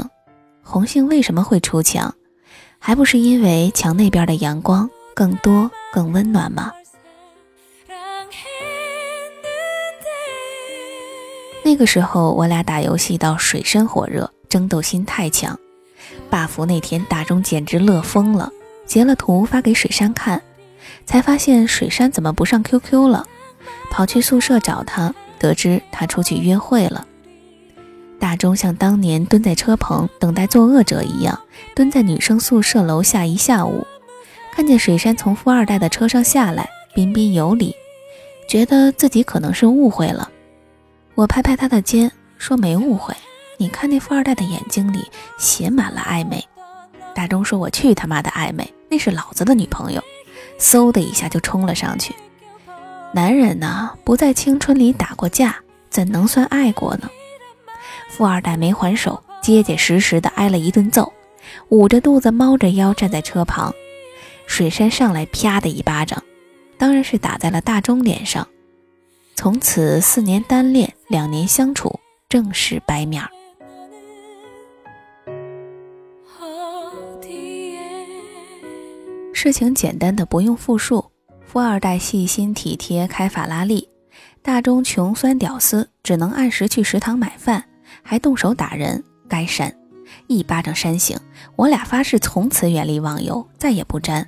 [0.62, 2.13] 红杏为什么会出墙？
[2.78, 6.71] 还不是因为墙那边的阳光更多、更温暖吗？
[11.63, 15.58] 那个时候我俩打游戏到水深火热，争斗心太强。
[16.29, 18.51] 霸服那天，大钟简直乐疯了，
[18.85, 20.41] 截了图发给水山看，
[21.05, 23.25] 才发现水山怎么不上 QQ 了，
[23.89, 25.13] 跑去宿舍找他。
[25.39, 27.05] 得知他出去约会了，
[28.19, 31.39] 大钟像当年蹲在车棚等待作恶者一样，
[31.75, 33.85] 蹲在女生宿舍楼下一下午，
[34.51, 37.75] 看见水山从富二代的车上下来，彬彬有礼，
[38.49, 40.27] 觉得自己可能是误会了。
[41.13, 43.13] 我拍拍他的肩，说没误会，
[43.58, 44.99] 你看那富二代的眼睛里
[45.37, 46.43] 写满了暧昧。
[47.13, 50.03] 大钟说：“我去他妈的暧昧，那是老子的女朋友。”
[50.60, 52.13] 嗖的一下就冲了上去。
[53.13, 55.55] 男人呢，不在青春里打过架，
[55.89, 57.10] 怎能算爱过呢？
[58.10, 61.12] 富二代没还手，结结实实的挨了一顿揍，
[61.69, 63.73] 捂着肚子猫着腰站在车旁。
[64.45, 66.23] 水山上来啪的一巴掌，
[66.77, 68.47] 当然是打在了大钟脸上。
[69.35, 71.99] 从此四年单恋，两年相处，
[72.29, 73.29] 正式掰面儿。
[79.40, 81.12] 事情简单的不用复述，
[81.46, 83.88] 富二代细心体贴，开法拉利；
[84.42, 87.63] 大中穷酸屌丝，只能按时去食堂买饭，
[88.02, 89.71] 还动手打人，该删，
[90.25, 91.15] 一巴掌扇醒。
[91.56, 94.27] 我俩发誓从此远离网游，再也不沾。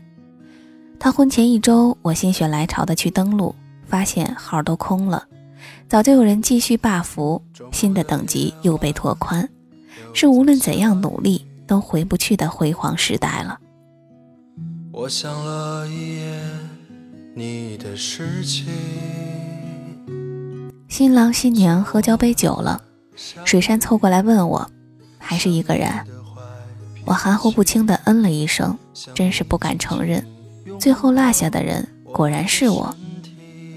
[1.00, 3.56] 他婚前一周，我心血来潮的去登录，
[3.88, 5.26] 发现号都空了，
[5.88, 7.42] 早就有人继续霸服，
[7.72, 9.50] 新的等级又被拓宽，
[10.14, 13.60] 是无论怎样努力都回不去的辉煌时代了。
[14.92, 16.42] 我想了一夜
[17.36, 18.66] 你的事情。
[20.88, 22.82] 新郎新娘喝交杯酒了，
[23.46, 24.70] 水山凑过来问我，
[25.20, 25.88] 还是一个人？
[27.06, 28.78] 我含糊不清的嗯了一声，
[29.14, 30.26] 真是不敢承认。
[30.80, 32.96] 最后落下的人果然是我。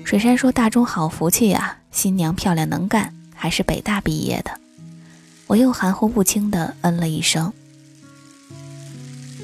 [0.05, 4.51] 水山说：“大钟好福气呀，新娘漂亮能干，还是北大毕业的。”
[5.47, 7.53] 我又含糊不清的嗯了一声。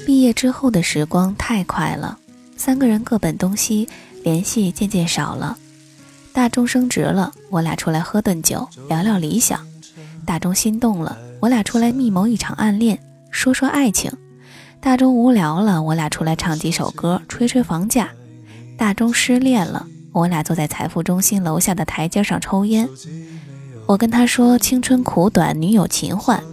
[0.09, 2.17] 毕业之后的时光太快了，
[2.57, 3.87] 三个人各奔东西，
[4.23, 5.55] 联系渐渐少了。
[6.33, 9.59] 大钟升职了，我俩出来喝顿酒，聊聊理想。
[10.25, 12.97] 大钟心动了，我俩出来密谋一场暗恋，
[13.29, 14.11] 说说爱情。
[14.81, 18.09] 大钟无聊了，我俩出来唱几首歌，吹吹房价。
[18.79, 22.89] 大钟失恋了，我俩坐在财富中心楼下的台阶上抽烟。
[23.85, 26.43] 我跟他说青春苦短，女友勤换。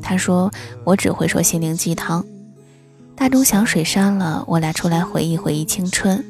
[0.00, 0.50] 他说
[0.84, 2.24] 我只会说心灵鸡汤。
[3.22, 6.24] 大钟想水山了，我俩出来回忆回忆青春。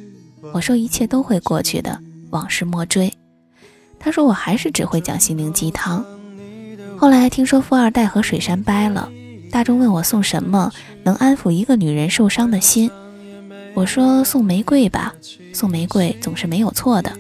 [0.53, 3.11] 我说一切都会过去的，往事莫追。
[3.99, 6.05] 他说我还是只会讲心灵鸡汤。
[6.99, 9.11] 后来听说富二代和水山掰了，
[9.51, 10.71] 大钟问我送什么
[11.03, 12.91] 能安抚一个女人受伤的心。
[13.73, 15.15] 我说送玫瑰吧，
[15.55, 17.11] 送玫瑰总是没有错的。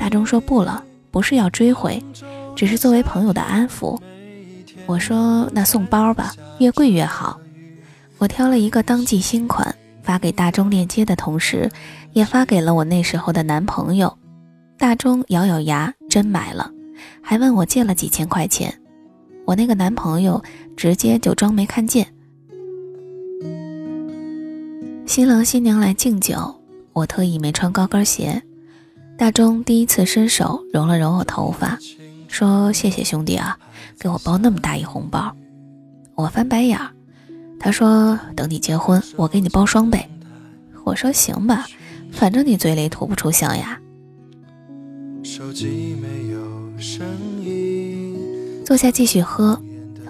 [0.00, 0.82] 大钟说不了，
[1.12, 2.02] 不是要追回，
[2.56, 3.96] 只是作为朋友的安抚。
[4.86, 7.38] 我说那送包吧，越贵越好。
[8.20, 11.70] 我挑了一个当季新款，发给大钟链接的同时，
[12.12, 14.14] 也发给了我那时候的男朋友。
[14.76, 16.70] 大钟咬咬牙，真买了，
[17.22, 18.78] 还问我借了几千块钱。
[19.46, 20.42] 我那个男朋友
[20.76, 22.06] 直接就装没看见。
[25.06, 26.60] 新郎新娘来敬酒，
[26.92, 28.42] 我特意没穿高跟鞋。
[29.16, 31.78] 大钟第一次伸手揉了揉我头发，
[32.28, 33.58] 说：“谢谢兄弟啊，
[33.98, 35.34] 给我包那么大一红包。”
[36.16, 36.90] 我翻白眼儿。
[37.62, 40.04] 他说：“等你结婚，我给你包双倍。”
[40.82, 41.66] 我说：“行吧，
[42.10, 43.78] 反正你嘴里吐不出象牙。”
[48.64, 49.60] 坐下继续喝，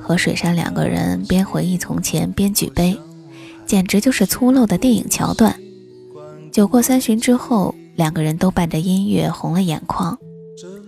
[0.00, 2.96] 和水山两个人边回忆从前边举杯，
[3.66, 5.58] 简直就是粗陋的电影桥段。
[6.52, 10.16] 酒过三巡之后，两个人都伴着音乐红了眼眶。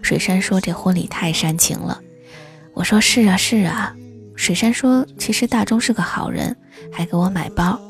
[0.01, 2.01] 水山说：“这婚礼太煽情了。”
[2.75, 3.97] 我说：“是啊，是啊。”
[4.43, 6.57] 水山说：“其实大钟是个好人，
[6.91, 7.81] 还给我买包。”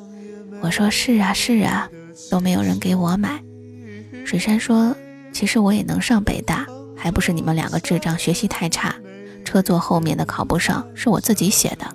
[0.60, 1.88] 我说：“是啊，是啊，
[2.30, 3.42] 都没有人给我买。”
[4.26, 4.94] 水山说
[5.32, 8.94] ：“其实我也能上北大，还不是你们两个智障学习太差，
[9.46, 11.86] 车座后面的考不上，是我自己写的。”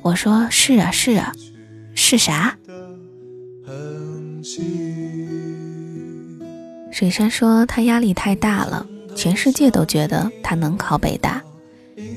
[0.00, 1.34] 我说：“是啊，是啊，
[1.94, 2.56] 是啥？”
[6.90, 11.42] 水山说：“他压力太大了，全世界都觉得他能考北大。”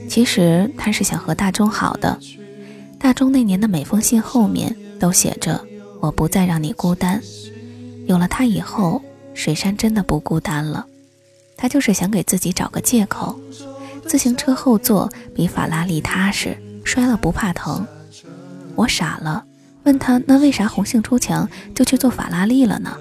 [0.08, 2.20] 其实他是想和大钟好的。
[2.98, 5.64] 大钟那年的每封信后面都写着
[6.02, 7.22] “我不再让你孤单”。
[8.08, 9.02] 有了他以后，
[9.34, 10.86] 水山真的不孤单了。
[11.56, 13.40] 他就是想给自己找个借口。
[14.08, 17.86] 自行车后座比法拉利踏实，摔了不怕疼。
[18.76, 19.46] 我傻了，
[19.84, 22.98] 问他那为啥红杏出墙就去做法拉利了呢？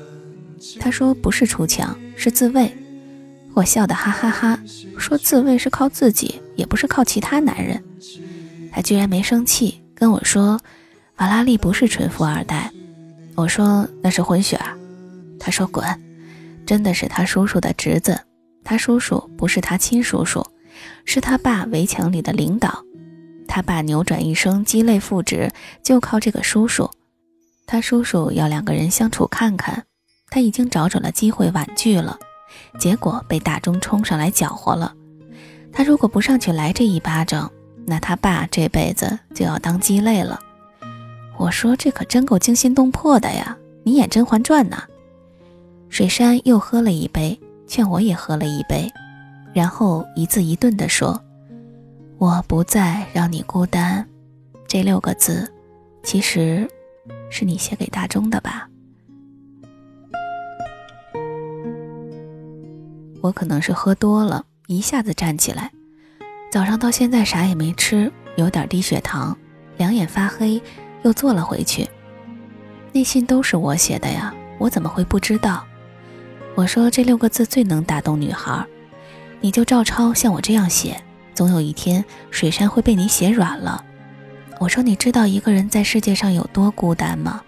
[0.78, 2.76] 他说不是出墙，是自卫。
[3.58, 4.56] 我笑得哈哈哈，
[4.98, 6.40] 说自卫是靠自己。
[6.54, 7.82] 也不是靠其他男人，
[8.72, 10.60] 他居然没生气，跟我说
[11.16, 12.72] ：“法拉利不是纯富二代。”
[13.36, 14.76] 我说：“那是混血。”啊。”
[15.38, 15.84] 他说：“滚！”
[16.66, 18.20] 真的是他叔叔的侄子，
[18.64, 20.44] 他叔叔不是他亲叔叔，
[21.04, 22.84] 是他爸围墙里的领导。
[23.46, 25.50] 他爸扭转一生，鸡肋复职，
[25.82, 26.90] 就靠这个叔叔。
[27.66, 29.84] 他叔叔要两个人相处看看，
[30.28, 32.18] 他已经找准了机会婉拒了，
[32.78, 34.94] 结果被大钟冲上来搅和了。
[35.72, 37.50] 他如果不上去来这一巴掌，
[37.86, 40.38] 那他爸这辈子就要当鸡肋了。
[41.36, 43.56] 我说这可真够惊心动魄的呀！
[43.84, 44.82] 你演《甄嬛传》呢？
[45.88, 48.90] 水山又喝了一杯，劝我也喝了一杯。
[49.54, 51.18] 然后一字一顿地说
[52.18, 54.06] ：“我不再让你孤单。”
[54.68, 55.50] 这六个字，
[56.02, 56.68] 其实
[57.30, 58.68] 是你写给大钟的吧？
[63.20, 65.70] 我可能是喝多了，一下子站起来。
[66.50, 69.36] 早上到现在啥也没吃，有点低血糖，
[69.76, 70.62] 两眼发黑，
[71.02, 71.88] 又坐了回去。
[72.92, 75.64] 那信都是我写的呀，我怎么会不知道？
[76.54, 78.64] 我说这六个字最能打动女孩，
[79.40, 81.00] 你就照抄，像我这样写，
[81.34, 83.84] 总有一天水杉会被你写软了。
[84.58, 87.42] 我说你知道一个人在世界上有多孤单吗？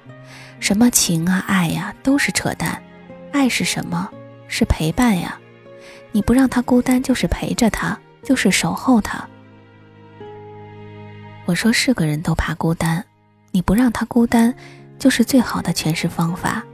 [0.61, 2.81] 什么情啊爱呀都是扯淡，
[3.33, 4.11] 爱是什么？
[4.47, 5.40] 是陪伴呀。
[6.13, 9.29] 你不让他孤单，就是陪着他，就是守候他。
[11.47, 13.05] 我说是个人都怕孤单，
[13.51, 14.55] 你不让他孤单，
[14.99, 16.65] 就是最好的诠释方法。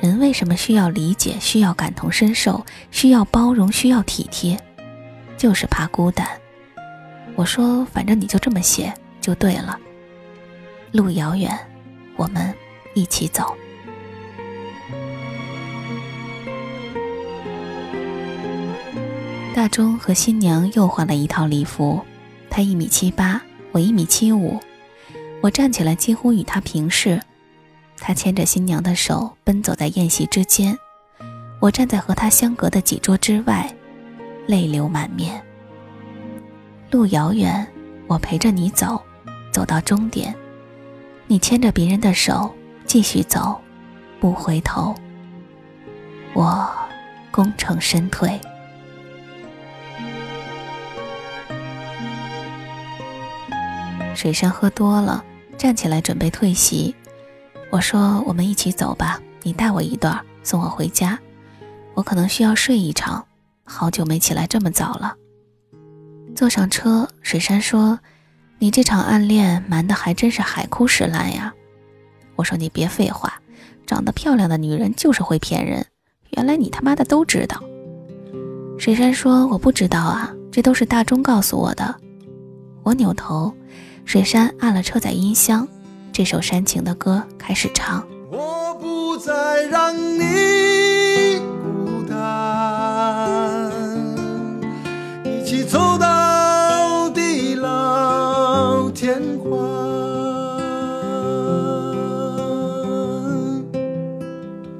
[0.00, 4.60] 人为什么需要理解，需要感同身受，需要包容，需要体贴，
[5.36, 6.26] 就是怕孤单。
[7.34, 9.78] 我说，反正你就这么写就对了。
[10.92, 11.56] 路遥远，
[12.16, 12.54] 我们
[12.94, 13.56] 一起走。
[19.56, 21.98] 大钟和新娘又换了一套礼服，
[22.50, 23.40] 他一米七八，
[23.72, 24.60] 我一米七五，
[25.40, 27.18] 我站起来几乎与他平视。
[27.96, 30.76] 他牵着新娘的手奔走在宴席之间，
[31.58, 33.74] 我站在和他相隔的几桌之外，
[34.46, 35.42] 泪流满面。
[36.90, 37.66] 路遥远，
[38.08, 39.00] 我陪着你走，
[39.50, 40.34] 走到终点，
[41.26, 42.54] 你牵着别人的手
[42.84, 43.58] 继续走，
[44.20, 44.94] 不回头。
[46.34, 46.70] 我
[47.30, 48.38] 功成身退。
[54.16, 55.22] 水山喝多了，
[55.58, 56.94] 站起来准备退席。
[57.70, 61.18] 我说：“我们一起走吧，你带我一段，送我回家。
[61.92, 63.26] 我可能需要睡一场，
[63.64, 65.14] 好久没起来这么早了。”
[66.34, 68.00] 坐上车，水山说
[68.58, 71.52] ：“你这场暗恋瞒的还真是海枯石烂呀。”
[72.36, 73.34] 我说：“你别废话，
[73.86, 75.84] 长得漂亮的女人就是会骗人。
[76.30, 77.62] 原来你他妈的都知道。”
[78.78, 81.94] 水山说：“我不知道啊，这都是大钟告诉我的。”
[82.82, 83.52] 我扭头。
[84.06, 85.66] 水杉按了车载音箱，
[86.12, 88.06] 这首煽情的歌开始唱。
[88.30, 93.68] 我不再让你孤单，
[95.24, 99.58] 一起走到地老天荒。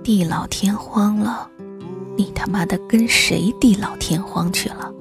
[0.05, 1.51] 地老天荒了，
[2.17, 4.93] 你他妈的跟谁地老天荒去了？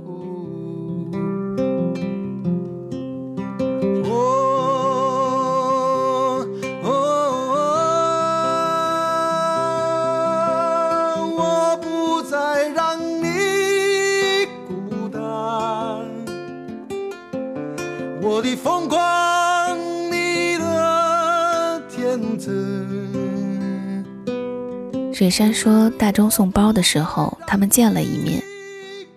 [25.26, 28.40] 水山说，大钟送包的时候，他们见了一面。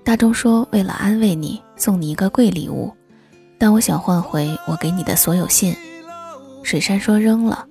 [0.02, 2.90] 大钟说，为了安慰你，送你一个贵礼物，
[3.58, 5.76] 但我想换回我给你的所有信。
[6.62, 7.66] 水山说扔了。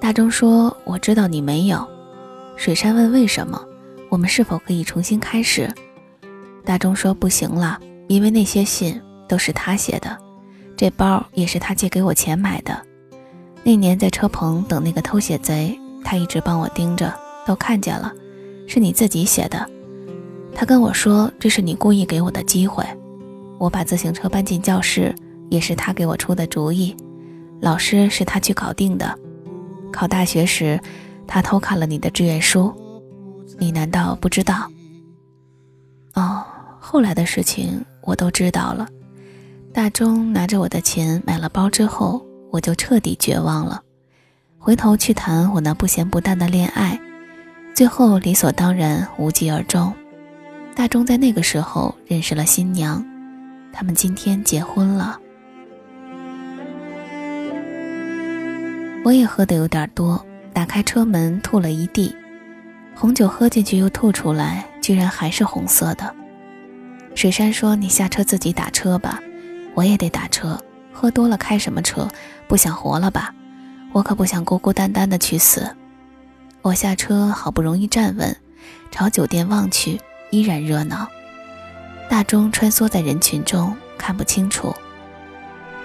[0.00, 1.84] 大钟说，我知道你没有。
[2.54, 3.60] 水山问为什么？
[4.08, 5.68] 我们是否可以重新开始？
[6.64, 10.16] 大钟说不行了，因为那些信都是他写的。
[10.76, 12.80] 这包也是他借给我钱买的。
[13.64, 17.12] 那年在车棚等那个偷写贼，他一直帮我盯着，
[17.44, 18.12] 都看见了，
[18.66, 19.68] 是你自己写的。
[20.54, 22.84] 他跟我说这是你故意给我的机会。
[23.58, 25.14] 我把自行车搬进教室，
[25.50, 26.94] 也是他给我出的主意。
[27.60, 29.18] 老师是他去搞定的。
[29.92, 30.78] 考大学时，
[31.26, 32.72] 他偷看了你的志愿书，
[33.58, 34.68] 你难道不知道？
[36.14, 36.44] 哦，
[36.80, 38.86] 后来的事情我都知道了。
[39.72, 43.82] 大钟拿着我的钱买了包之后，我就彻底绝望了。
[44.58, 47.00] 回头去谈我那不咸不淡的恋爱，
[47.74, 49.92] 最后理所当然无疾而终。
[50.76, 53.04] 大钟在那个时候认识了新娘，
[53.72, 55.18] 他们今天结婚了。
[59.04, 62.14] 我也喝得有点多，打开车门吐了一地，
[62.94, 66.14] 红酒喝进去又吐出来，居然还是红色的。
[67.16, 69.20] 水山说：“你下车自己打车吧。”
[69.74, 70.56] 我也得打车，
[70.92, 72.08] 喝多了开什么车？
[72.46, 73.34] 不想活了吧？
[73.92, 75.68] 我可不想孤孤单单的去死。
[76.64, 78.34] 我下车好不容易站稳
[78.90, 80.00] 朝酒店望去
[80.30, 81.06] 依然热闹。
[82.08, 84.74] 大钟穿梭在人群中看不清楚。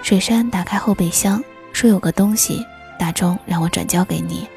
[0.02, 2.64] 水杉打开后备箱说有个东西
[2.98, 4.48] 大钟让我转交给你。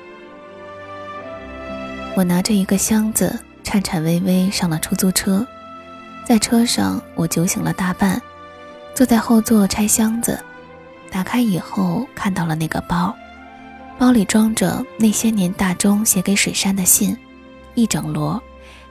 [2.16, 5.46] 我拿着一个箱子颤颤巍巍上了出租车。
[6.24, 8.22] 在车上我酒醒了大半
[8.96, 10.40] 坐在后座拆箱子
[11.12, 13.14] 打开以后看到了那个包。
[13.98, 17.16] 包里装着那些年大钟写给水山的信
[17.76, 18.42] 一整摞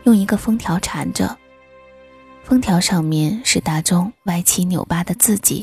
[0.05, 1.37] 用一个封条缠着。
[2.43, 5.63] 封条上面是大钟歪七扭八的字迹。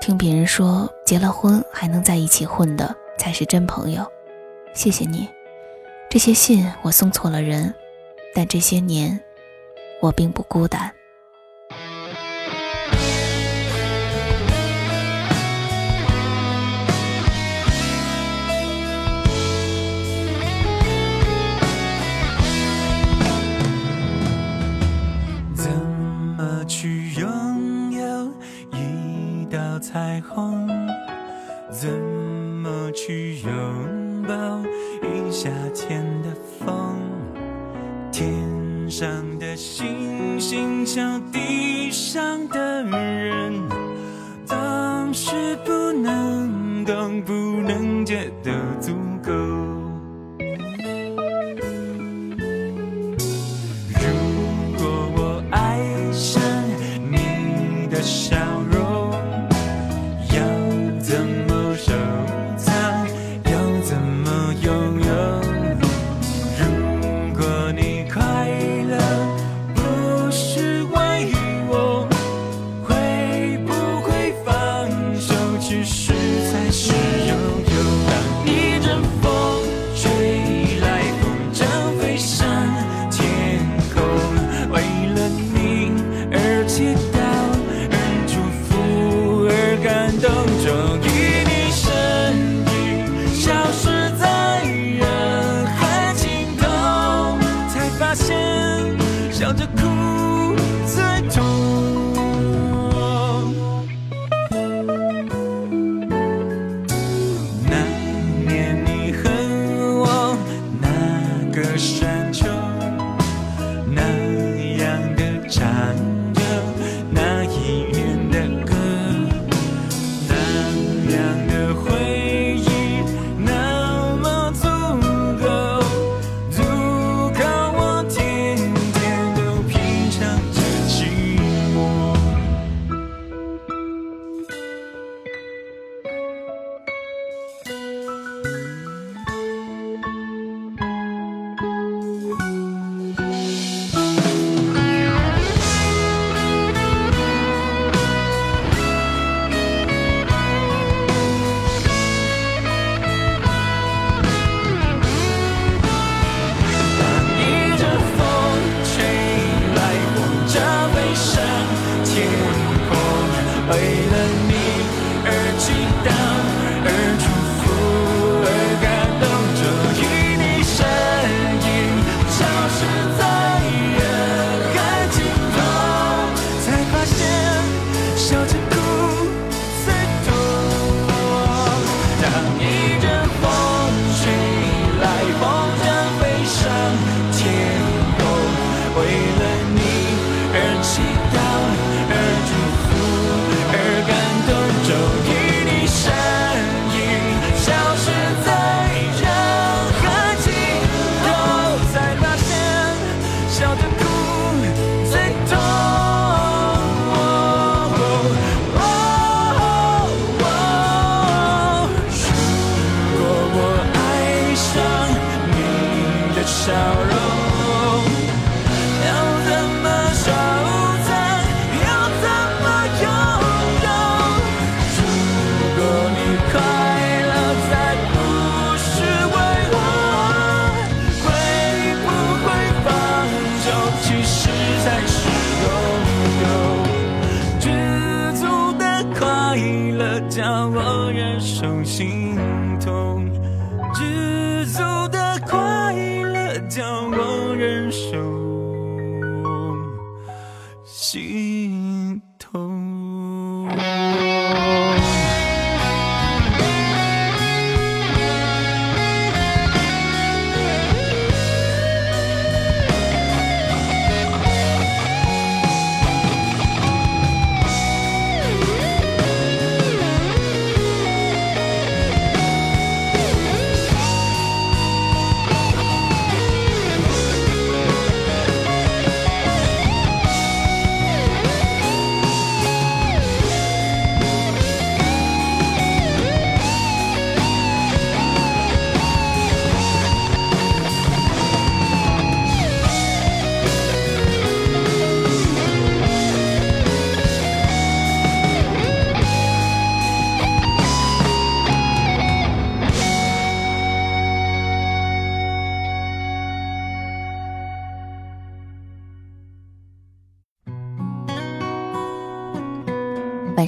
[0.00, 4.04] 听别人说结了婚还能在一起混的才是真朋友
[4.74, 5.28] 谢谢你。
[6.08, 7.72] 这些信我送错了人
[8.34, 9.18] 但这些年
[10.00, 10.92] 我并不孤单。
[29.82, 30.68] 彩虹
[31.68, 34.62] 怎么去拥抱
[35.02, 36.30] 一夏天的
[36.60, 36.96] 风？
[38.12, 39.08] 天上
[39.40, 41.02] 的星星笑
[41.32, 43.60] 地上的人
[44.46, 48.92] 当是不能懂不能觉得足。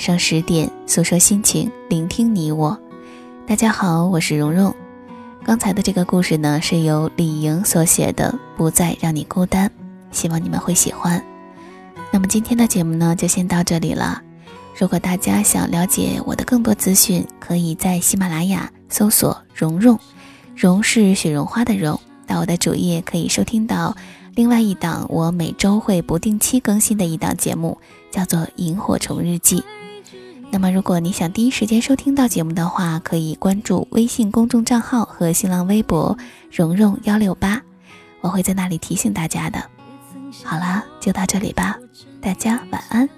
[0.05, 2.79] 上十点诉说心情，聆听你我。
[3.47, 4.77] 大家好，我是蓉蓉。
[5.43, 9.67] 刚才的这个故事呢，是由李莹所写的《不再让你孤单》，
[10.11, 11.25] 希望你们会喜欢。
[12.13, 14.21] 那么今天的节目呢，就先到这里了。
[14.79, 19.99] 如果大家想了解我的更多资讯，可以在喜马拉雅搜索“蓉蓉”，
[20.55, 21.99] 蓉是雪绒花的蓉。
[22.27, 23.97] 到我的主页可以收听到
[24.35, 27.79] 另外一档我每周会不定期更新的一档节目，
[28.11, 29.61] 叫做《萤火虫日记》。
[30.51, 36.17] 那么如果你想第一时间收听到节目的话，可以关注微信公众账号和新浪微博
[36.51, 37.61] “蓉蓉幺六八”，
[38.23, 39.63] 我会在那里提醒大家的。
[40.45, 41.77] 好啦，就到这里吧，
[42.21, 43.09] 大家晚安，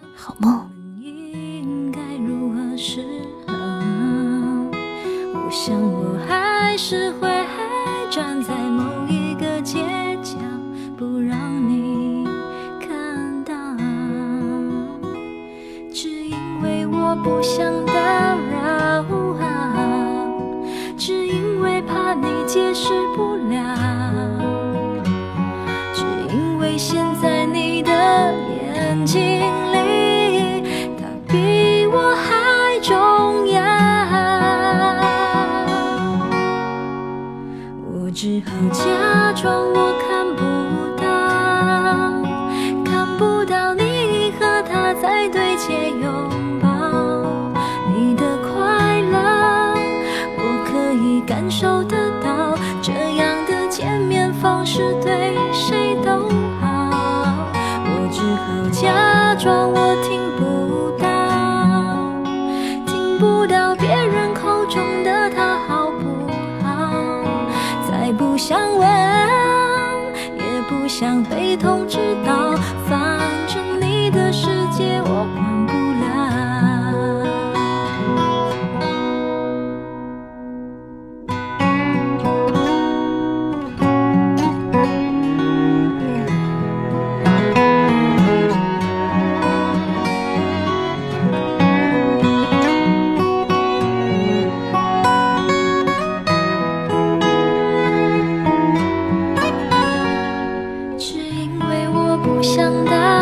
[102.55, 103.16] 想到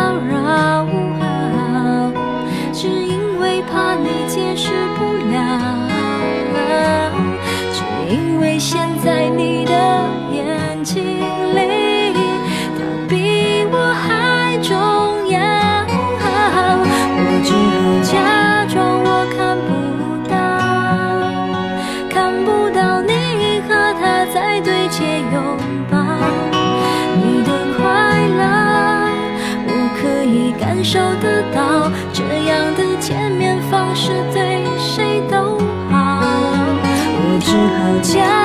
[38.21, 38.44] 好